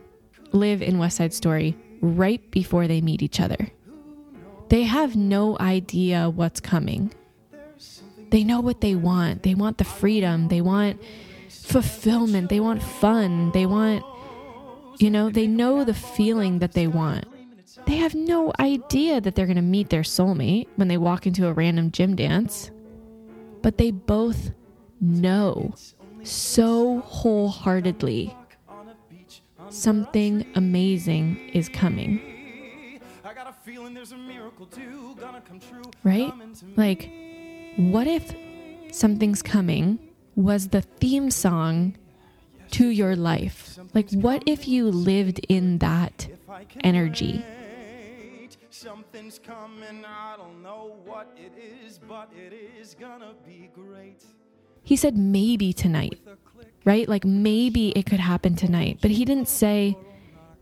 live 0.52 0.82
in 0.82 0.98
West 0.98 1.16
Side 1.16 1.34
Story 1.34 1.76
right 2.00 2.50
before 2.50 2.86
they 2.86 3.00
meet 3.00 3.22
each 3.22 3.40
other. 3.40 3.70
They 4.68 4.84
have 4.84 5.16
no 5.16 5.56
idea 5.60 6.30
what's 6.30 6.60
coming. 6.60 7.12
They 8.30 8.44
know 8.44 8.60
what 8.60 8.80
they 8.80 8.94
want. 8.94 9.42
They 9.42 9.54
want 9.54 9.78
the 9.78 9.84
freedom. 9.84 10.48
They 10.48 10.62
want 10.62 11.02
fulfillment. 11.48 12.48
They 12.48 12.60
want 12.60 12.82
fun. 12.82 13.52
They 13.52 13.66
want, 13.66 14.04
you 14.98 15.10
know, 15.10 15.28
they 15.28 15.46
know 15.46 15.84
the 15.84 15.94
feeling 15.94 16.60
that 16.60 16.72
they 16.72 16.86
want. 16.86 17.26
They 17.86 17.96
have 17.96 18.14
no 18.14 18.52
idea 18.58 19.20
that 19.20 19.34
they're 19.34 19.46
going 19.46 19.56
to 19.56 19.62
meet 19.62 19.90
their 19.90 20.02
soulmate 20.02 20.68
when 20.76 20.88
they 20.88 20.96
walk 20.96 21.26
into 21.26 21.46
a 21.46 21.52
random 21.52 21.90
gym 21.90 22.16
dance. 22.16 22.70
But 23.60 23.76
they 23.76 23.90
both 23.90 24.52
know 25.00 25.74
so 26.22 27.00
wholeheartedly 27.00 28.34
something 29.72 30.46
amazing 30.54 31.50
is 31.52 31.68
coming. 31.68 32.20
Right? 36.04 36.32
Like, 36.76 37.11
what 37.76 38.06
if 38.06 38.35
something's 38.90 39.42
coming 39.42 39.98
was 40.37 40.68
the 40.68 40.82
theme 40.82 41.30
song 41.30 41.96
to 42.72 42.88
your 42.88 43.16
life? 43.16 43.78
Like, 43.94 44.11
what 44.12 44.42
if 44.46 44.68
you 44.68 44.90
lived 44.90 45.40
in 45.48 45.78
that 45.78 46.28
energy? 46.82 47.44
Something's 48.70 49.38
coming, 49.38 50.04
I 50.04 50.35
don't 50.37 50.62
know 50.62 50.96
what 51.04 51.37
it 51.37 51.52
is, 51.85 51.98
but 51.98 52.30
it 52.37 52.52
is 52.52 52.96
gonna 52.98 53.32
be 53.46 53.70
great. 53.74 54.24
He 54.84 54.96
said 54.96 55.16
maybe 55.16 55.72
tonight 55.72 56.18
right? 56.84 57.08
Like 57.08 57.24
maybe 57.24 57.90
it 57.90 58.06
could 58.06 58.20
happen 58.20 58.56
tonight, 58.56 58.98
but 59.00 59.10
he 59.10 59.24
didn't 59.24 59.48
say 59.48 59.96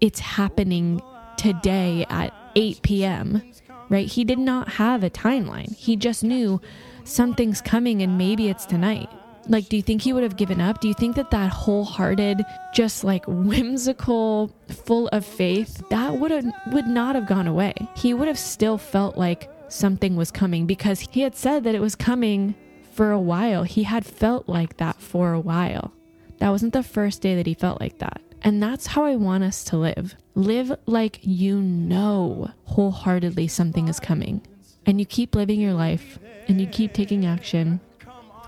it's 0.00 0.20
happening 0.20 1.00
today 1.36 2.06
at 2.08 2.32
8 2.56 2.82
p.m., 2.82 3.42
right? 3.88 4.06
He 4.06 4.24
did 4.24 4.38
not 4.38 4.68
have 4.70 5.02
a 5.02 5.10
timeline. 5.10 5.74
He 5.76 5.96
just 5.96 6.22
knew 6.22 6.60
something's 7.04 7.60
coming 7.60 8.02
and 8.02 8.18
maybe 8.18 8.48
it's 8.48 8.66
tonight. 8.66 9.08
Like, 9.48 9.68
do 9.68 9.76
you 9.76 9.82
think 9.82 10.02
he 10.02 10.12
would 10.12 10.22
have 10.22 10.36
given 10.36 10.60
up? 10.60 10.80
Do 10.80 10.88
you 10.88 10.94
think 10.94 11.16
that 11.16 11.30
that 11.30 11.50
wholehearted, 11.50 12.44
just 12.74 13.04
like 13.04 13.24
whimsical, 13.26 14.54
full 14.68 15.08
of 15.08 15.24
faith, 15.24 15.82
that 15.88 16.18
would 16.18 16.30
have 16.30 16.44
would 16.68 16.86
not 16.86 17.14
have 17.14 17.26
gone 17.26 17.46
away? 17.46 17.74
He 17.96 18.12
would 18.12 18.28
have 18.28 18.38
still 18.38 18.76
felt 18.76 19.16
like 19.16 19.50
something 19.68 20.14
was 20.14 20.30
coming 20.30 20.66
because 20.66 21.00
he 21.00 21.22
had 21.22 21.34
said 21.34 21.64
that 21.64 21.74
it 21.74 21.80
was 21.80 21.96
coming 21.96 22.54
for 23.00 23.12
a 23.12 23.18
while. 23.18 23.62
He 23.62 23.84
had 23.84 24.04
felt 24.04 24.46
like 24.46 24.76
that 24.76 25.00
for 25.00 25.32
a 25.32 25.40
while. 25.40 25.94
That 26.36 26.50
wasn't 26.50 26.74
the 26.74 26.82
first 26.82 27.22
day 27.22 27.34
that 27.34 27.46
he 27.46 27.54
felt 27.54 27.80
like 27.80 27.96
that. 28.00 28.20
And 28.42 28.62
that's 28.62 28.88
how 28.88 29.06
I 29.06 29.16
want 29.16 29.42
us 29.42 29.64
to 29.64 29.78
live. 29.78 30.16
Live 30.34 30.76
like 30.84 31.18
you 31.22 31.62
know 31.62 32.50
wholeheartedly 32.66 33.48
something 33.48 33.88
is 33.88 34.00
coming. 34.00 34.46
And 34.84 35.00
you 35.00 35.06
keep 35.06 35.34
living 35.34 35.58
your 35.58 35.72
life 35.72 36.18
and 36.46 36.60
you 36.60 36.66
keep 36.66 36.92
taking 36.92 37.24
action 37.24 37.80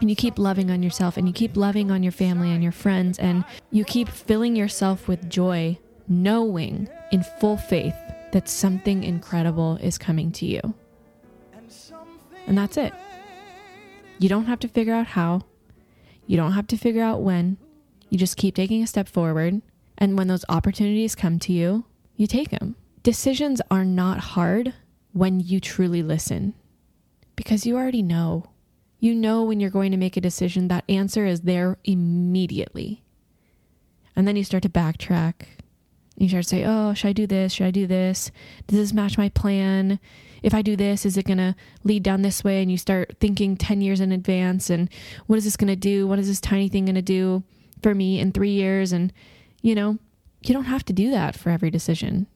and 0.03 0.11
you 0.11 0.17
keep 0.17 0.39
loving 0.39 0.71
on 0.71 0.83
yourself 0.83 1.17
and 1.17 1.27
you 1.27 1.33
keep 1.33 1.57
loving 1.57 1.91
on 1.91 2.03
your 2.03 2.13
family 2.13 2.53
and 2.53 2.63
your 2.63 2.73
friends 2.73 3.19
and 3.19 3.47
you 3.71 3.87
keep 3.87 4.11
filling 4.11 4.55
yourself 4.55 5.09
with 5.09 5.31
joy, 5.31 5.79
knowing 6.09 6.91
in 7.11 7.25
full 7.41 7.57
faith 7.57 7.97
that 8.33 8.51
something 8.51 9.03
incredible 9.03 9.79
is 9.81 9.97
coming 9.97 10.31
to 10.33 10.45
you. 10.45 10.75
And 12.47 12.59
that's 12.59 12.77
it. 12.77 12.93
You 14.23 14.29
don't 14.29 14.47
have 14.47 14.61
to 14.61 14.69
figure 14.69 14.95
out 14.95 15.09
how, 15.09 15.43
you 16.29 16.37
don't 16.37 16.53
have 16.53 16.69
to 16.69 16.77
figure 16.77 17.03
out 17.03 17.23
when. 17.23 17.57
You 18.09 18.17
just 18.17 18.37
keep 18.37 18.55
taking 18.55 18.81
a 18.81 18.87
step 18.87 19.09
forward. 19.09 19.63
And 19.99 20.17
when 20.17 20.29
those 20.29 20.45
opportunities 20.49 21.17
come 21.17 21.41
to 21.41 21.53
you, 21.53 21.87
you 22.15 22.29
take 22.29 22.51
them. 22.51 22.77
Decisions 23.03 23.61
are 23.69 23.85
not 23.85 24.21
hard 24.21 24.75
when 25.13 25.41
you 25.41 25.59
truly 25.59 26.05
listen 26.05 26.55
because 27.35 27.67
you 27.67 27.77
already 27.77 28.01
know. 28.01 28.51
You 29.01 29.13
know 29.13 29.43
when 29.43 29.59
you're 29.59 29.71
going 29.71 29.91
to 29.91 29.97
make 29.97 30.17
a 30.17 30.21
decision, 30.21 30.69
that 30.69 30.85
answer 30.89 31.27
is 31.27 31.41
there 31.41 31.79
immediately. 31.83 33.03
And 34.15 34.29
then 34.29 34.37
you 34.37 34.45
start 34.45 34.63
to 34.63 34.69
backtrack. 34.69 35.47
You 36.17 36.29
start 36.29 36.45
to 36.45 36.49
say, 36.49 36.65
oh, 36.65 36.95
should 36.95 37.09
I 37.09 37.13
do 37.13 37.27
this? 37.27 37.55
Should 37.55 37.67
I 37.67 37.73
do 37.73 37.89
this? 37.89 38.31
Does 38.69 38.79
this 38.79 38.93
match 38.93 39.19
my 39.19 39.31
plan? 39.31 39.99
If 40.43 40.55
I 40.55 40.63
do 40.63 40.77
this, 40.77 41.07
is 41.07 41.17
it 41.17 41.27
going 41.27 41.39
to 41.39 41.55
lead 41.85 42.03
down 42.03 42.23
this 42.23 42.43
way? 42.43 42.63
And 42.63 42.71
you 42.71 42.79
start 42.79 43.17
thinking 43.21 43.57
10 43.57 43.81
years 43.81 44.01
in 44.01 44.13
advance. 44.13 44.71
And 44.71 44.89
what 45.27 45.37
is 45.37 45.45
this 45.45 45.57
going 45.57 45.69
to 45.69 45.77
do? 45.77 46.07
What 46.07 46.19
is 46.19 46.29
this 46.29 46.41
tiny 46.41 46.69
thing 46.69 46.87
going 46.87 46.97
to 46.97 47.03
do? 47.03 47.45
for 47.83 47.95
me 47.95 48.19
in 48.19 48.33
three 48.33 48.51
years. 48.51 48.93
And, 48.93 49.13
you 49.61 49.75
know, 49.75 49.99
you 50.43 50.55
don't 50.55 50.65
have 50.65 50.85
to 50.87 50.93
do 50.93 51.11
that 51.11 51.37
for 51.37 51.51
every 51.51 51.71
decision 51.71 52.27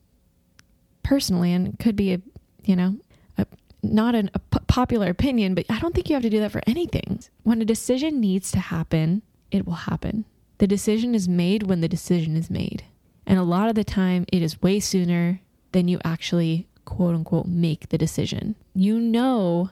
personally. 1.02 1.52
And 1.52 1.68
it 1.68 1.78
could 1.78 1.96
be 1.96 2.12
a, 2.12 2.20
you 2.64 2.76
know, 2.76 2.96
a, 3.38 3.46
not 3.82 4.14
an, 4.14 4.30
a 4.34 4.38
p- 4.38 4.58
popular 4.66 5.08
opinion, 5.08 5.54
but 5.54 5.66
I 5.70 5.78
don't 5.78 5.94
think 5.94 6.08
you 6.08 6.14
have 6.14 6.22
to 6.22 6.30
do 6.30 6.40
that 6.40 6.52
for 6.52 6.62
anything. 6.66 7.20
When 7.44 7.62
a 7.62 7.64
decision 7.64 8.20
needs 8.20 8.50
to 8.52 8.58
happen, 8.58 9.22
it 9.50 9.66
will 9.66 9.74
happen. 9.74 10.24
The 10.58 10.66
decision 10.66 11.14
is 11.14 11.28
made 11.28 11.64
when 11.64 11.80
the 11.80 11.88
decision 11.88 12.36
is 12.36 12.50
made. 12.50 12.84
And 13.26 13.38
a 13.38 13.44
lot 13.44 13.68
of 13.68 13.74
the 13.74 13.84
time, 13.84 14.24
it 14.32 14.42
is 14.42 14.62
way 14.62 14.80
sooner 14.80 15.40
than 15.72 15.88
you 15.88 15.98
actually, 16.04 16.66
quote 16.86 17.14
unquote, 17.14 17.46
make 17.46 17.90
the 17.90 17.98
decision. 17.98 18.54
You 18.74 18.98
know, 18.98 19.68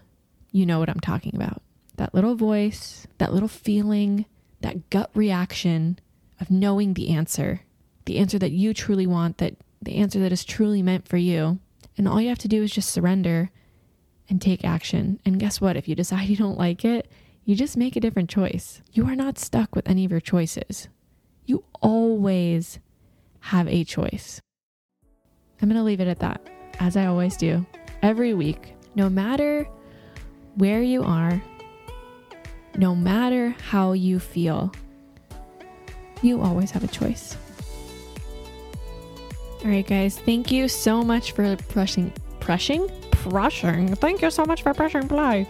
you 0.53 0.67
know 0.67 0.79
what 0.79 0.91
I'm 0.91 1.01
talking 1.01 1.35
about. 1.35 1.63
That 1.97 2.15
little 2.15 2.35
voice, 2.35 3.07
that 3.17 3.33
little 3.33 3.49
feeling, 3.49 4.27
that 4.61 4.91
gut 4.91 5.11
reaction 5.15 5.99
of 6.41 6.51
knowing 6.51 6.93
the 6.93 7.09
answer, 7.09 7.63
the 8.05 8.19
answer 8.19 8.39
that 8.39 8.51
you 8.51 8.75
truly 8.75 9.07
want, 9.07 9.39
that 9.39 9.55
the 9.81 9.97
answer 9.97 10.21
that 10.21 10.33
is 10.33 10.45
truly 10.45 10.83
meant 10.83 11.09
for 11.09 11.17
you. 11.17 11.59
And 11.97 12.07
all 12.07 12.21
you 12.21 12.29
have 12.29 12.39
to 12.39 12.49
do 12.49 12.63
is 12.63 12.73
just 12.73 12.91
surrender 12.91 13.51
and 14.29 14.41
take 14.41 14.65
action. 14.65 15.21
And 15.25 15.39
guess 15.39 15.61
what? 15.61 15.77
If 15.77 15.89
you 15.89 15.95
decide 15.95 16.29
you 16.29 16.37
don't 16.37 16.59
like 16.59 16.85
it, 16.85 17.11
you 17.45 17.55
just 17.55 17.77
make 17.77 17.97
a 17.97 18.01
different 18.01 18.31
choice. 18.31 18.81
You 18.93 19.07
are 19.07 19.17
not 19.17 19.39
stuck 19.39 19.75
with 19.75 19.89
any 19.89 20.05
of 20.05 20.11
your 20.11 20.21
choices. 20.21 20.89
You 21.45 21.65
always 21.83 22.79
have 23.41 23.69
a 23.69 23.85
choice. 23.85 24.41
I'm 25.61 25.69
going 25.69 25.79
to 25.79 25.85
leave 25.85 26.01
it 26.01 26.09
at 26.09 26.21
that, 26.21 26.41
as 26.81 26.97
I 26.97 27.07
always 27.07 27.37
do, 27.37 27.65
every 28.03 28.35
week. 28.35 28.75
No 28.95 29.09
matter 29.09 29.67
where 30.57 30.83
you 30.83 31.03
are, 31.03 31.43
no 32.77 32.95
matter 32.95 33.51
how 33.51 33.93
you 33.93 34.19
feel, 34.19 34.73
you 36.23 36.41
always 36.41 36.71
have 36.71 36.85
a 36.85 36.89
choice. 36.89 37.37
All 39.65 39.71
right, 39.71 39.87
guys, 39.87 40.19
thank 40.19 40.51
you 40.53 40.69
so 40.69 41.03
much 41.03 41.33
for 41.33 41.57
pressing, 41.69 42.13
pressing, 42.41 42.89
pressing. 43.11 43.95
Thank 43.95 44.23
you 44.23 44.31
so 44.31 44.45
much 44.45 44.63
for 44.63 44.75
pressing 44.75 45.09
play. 45.09 45.47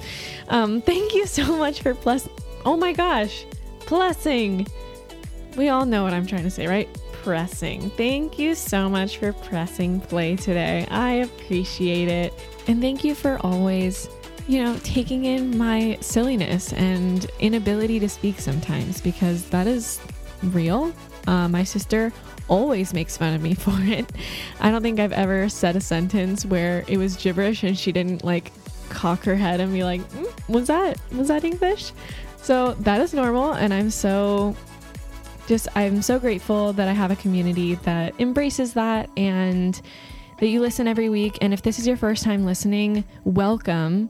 Um, 0.49 0.81
thank 0.91 1.15
you 1.15 1.27
so 1.27 1.57
much 1.57 1.83
for 1.83 1.95
plus. 1.95 2.29
Oh 2.65 2.77
my 2.77 2.93
gosh, 2.93 3.45
pressing. 3.87 4.67
We 5.57 5.69
all 5.69 5.85
know 5.85 6.03
what 6.05 6.13
I'm 6.13 6.27
trying 6.27 6.45
to 6.45 6.51
say, 6.51 6.67
right? 6.67 6.89
Pressing. 7.25 7.89
Thank 7.91 8.39
you 8.39 8.55
so 8.55 8.91
much 8.91 9.17
for 9.17 9.33
pressing 9.33 9.99
play 9.99 10.37
today. 10.37 10.87
I 10.91 11.13
appreciate 11.13 12.09
it. 12.09 12.35
And 12.67 12.83
thank 12.83 13.03
you 13.03 13.15
for 13.15 13.39
always 13.41 14.09
you 14.47 14.63
know, 14.63 14.79
taking 14.85 15.25
in 15.25 15.57
my 15.57 15.97
silliness 16.03 16.75
and 16.75 17.25
inability 17.41 17.99
to 18.01 18.09
speak 18.11 18.39
sometimes 18.39 19.01
because 19.01 19.49
that 19.49 19.67
is 19.67 20.01
real. 20.43 20.93
Uh, 21.27 21.49
my 21.49 21.65
sister 21.65 22.13
always 22.49 22.93
makes 22.93 23.17
fun 23.17 23.33
of 23.33 23.41
me 23.41 23.55
for 23.55 23.77
it. 23.81 24.05
I 24.61 24.71
don't 24.71 24.83
think 24.83 25.01
I've 25.01 25.13
ever 25.13 25.49
said 25.49 25.77
a 25.77 25.81
sentence 25.81 26.45
where 26.45 26.85
it 26.89 26.99
was 26.99 27.17
gibberish 27.17 27.63
and 27.63 27.79
she 27.79 27.91
didn't 27.91 28.23
like 28.23 28.53
cock 28.91 29.25
her 29.25 29.35
head 29.35 29.61
and 29.61 29.73
be 29.73 29.83
like, 29.83 30.03
mm, 30.11 30.49
"Was 30.49 30.67
that 30.67 30.99
was 31.13 31.29
that 31.29 31.43
English?" 31.45 31.93
So 32.43 32.75
that 32.81 33.01
is 33.01 33.15
normal, 33.15 33.53
and 33.55 33.73
I'm 33.73 33.89
so 33.89 34.55
just 35.47 35.69
I'm 35.75 36.03
so 36.03 36.19
grateful 36.19 36.73
that 36.73 36.89
I 36.89 36.93
have 36.93 37.11
a 37.11 37.17
community 37.17 37.75
that 37.77 38.19
embraces 38.19 38.75
that 38.75 39.11
and 39.17 39.81
that 40.39 40.49
you 40.49 40.61
listen 40.61 40.89
every 40.89 41.09
week. 41.09 41.39
And 41.41 41.53
if 41.53 41.63
this 41.63 41.79
is 41.79 41.87
your 41.87 41.97
first 41.97 42.25
time 42.25 42.45
listening, 42.45 43.05
welcome. 43.25 44.09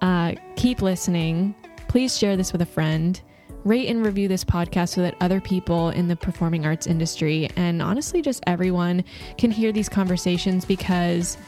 Uh, 0.00 0.34
keep 0.56 0.82
listening. 0.82 1.54
Please 1.88 2.16
share 2.16 2.36
this 2.36 2.52
with 2.52 2.62
a 2.62 2.66
friend 2.66 3.20
rate 3.64 3.88
and 3.88 4.04
review 4.04 4.28
this 4.28 4.44
podcast 4.44 4.90
so 4.90 5.00
that 5.00 5.14
other 5.20 5.40
people 5.40 5.88
in 5.90 6.06
the 6.06 6.16
performing 6.16 6.66
arts 6.66 6.86
industry 6.86 7.48
and 7.56 7.80
honestly 7.80 8.20
just 8.20 8.42
everyone 8.46 9.02
can 9.38 9.50
hear 9.50 9.72
these 9.72 9.88
conversations 9.88 10.66
because 10.66 11.38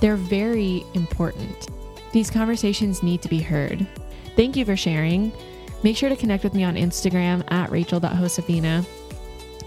they're 0.00 0.16
very 0.16 0.84
important. 0.94 1.68
These 2.12 2.30
conversations 2.30 3.02
need 3.02 3.22
to 3.22 3.28
be 3.28 3.40
heard. 3.40 3.86
Thank 4.36 4.56
you 4.56 4.64
for 4.64 4.76
sharing. 4.76 5.32
Make 5.84 5.98
sure 5.98 6.08
to 6.08 6.16
connect 6.16 6.42
with 6.42 6.54
me 6.54 6.64
on 6.64 6.76
Instagram 6.76 7.44
at 7.52 7.70
rachel.josefina 7.70 8.84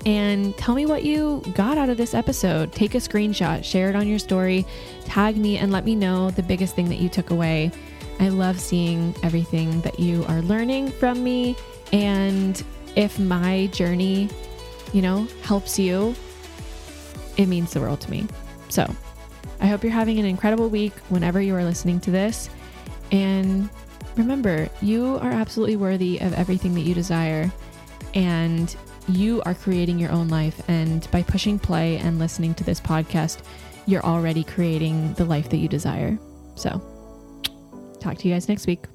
and 0.08 0.58
tell 0.58 0.74
me 0.74 0.88
what 0.88 1.04
you 1.04 1.44
got 1.54 1.78
out 1.78 1.90
of 1.90 1.98
this 1.98 2.16
episode. 2.16 2.72
Take 2.72 2.96
a 2.96 2.98
screenshot, 2.98 3.64
share 3.64 3.90
it 3.90 3.96
on 3.96 4.08
your 4.08 4.18
story, 4.18 4.66
tag 5.06 5.38
me, 5.38 5.58
and 5.58 5.72
let 5.72 5.86
me 5.86 5.94
know 5.94 6.32
the 6.32 6.42
biggest 6.42 6.76
thing 6.76 6.90
that 6.90 6.98
you 6.98 7.08
took 7.08 7.30
away. 7.30 7.72
I 8.20 8.30
love 8.30 8.60
seeing 8.60 9.16
everything 9.22 9.80
that 9.82 10.00
you 10.00 10.26
are 10.26 10.42
learning 10.42 10.90
from 10.90 11.24
me 11.24 11.56
and 11.94 12.64
if 12.96 13.20
my 13.20 13.68
journey, 13.68 14.28
you 14.94 15.04
know, 15.04 15.28
helps 15.44 15.78
you, 15.78 16.16
it 17.38 17.46
means 17.46 17.74
the 17.74 17.80
world 17.80 18.02
to 18.02 18.10
me. 18.10 18.26
So 18.70 18.92
I 19.60 19.68
hope 19.68 19.84
you're 19.84 19.92
having 19.92 20.18
an 20.18 20.26
incredible 20.26 20.68
week 20.68 20.94
whenever 21.10 21.40
you 21.40 21.54
are 21.54 21.64
listening 21.64 22.00
to 22.02 22.12
this. 22.12 22.50
And 23.12 23.70
remember, 24.18 24.70
you 24.82 25.18
are 25.22 25.32
absolutely 25.32 25.76
worthy 25.76 26.20
of 26.20 26.34
everything 26.34 26.74
that 26.76 26.82
you 26.82 26.94
desire. 26.94 27.52
And 28.14 28.76
you 29.08 29.42
are 29.46 29.54
creating 29.54 30.00
your 30.00 30.12
own 30.12 30.28
life. 30.28 30.62
And 30.68 31.10
by 31.12 31.24
pushing 31.24 31.60
play 31.60 31.98
and 31.98 32.20
listening 32.20 32.54
to 32.56 32.64
this 32.64 32.82
podcast, 32.82 33.40
you're 33.86 34.04
already 34.04 34.44
creating 34.44 35.14
the 35.14 35.26
life 35.26 35.50
that 35.50 35.58
you 35.58 35.68
desire. 35.68 36.18
So, 36.56 36.82
talk 38.00 38.18
to 38.18 38.28
you 38.28 38.34
guys 38.34 38.50
next 38.50 38.68
week. 38.68 38.86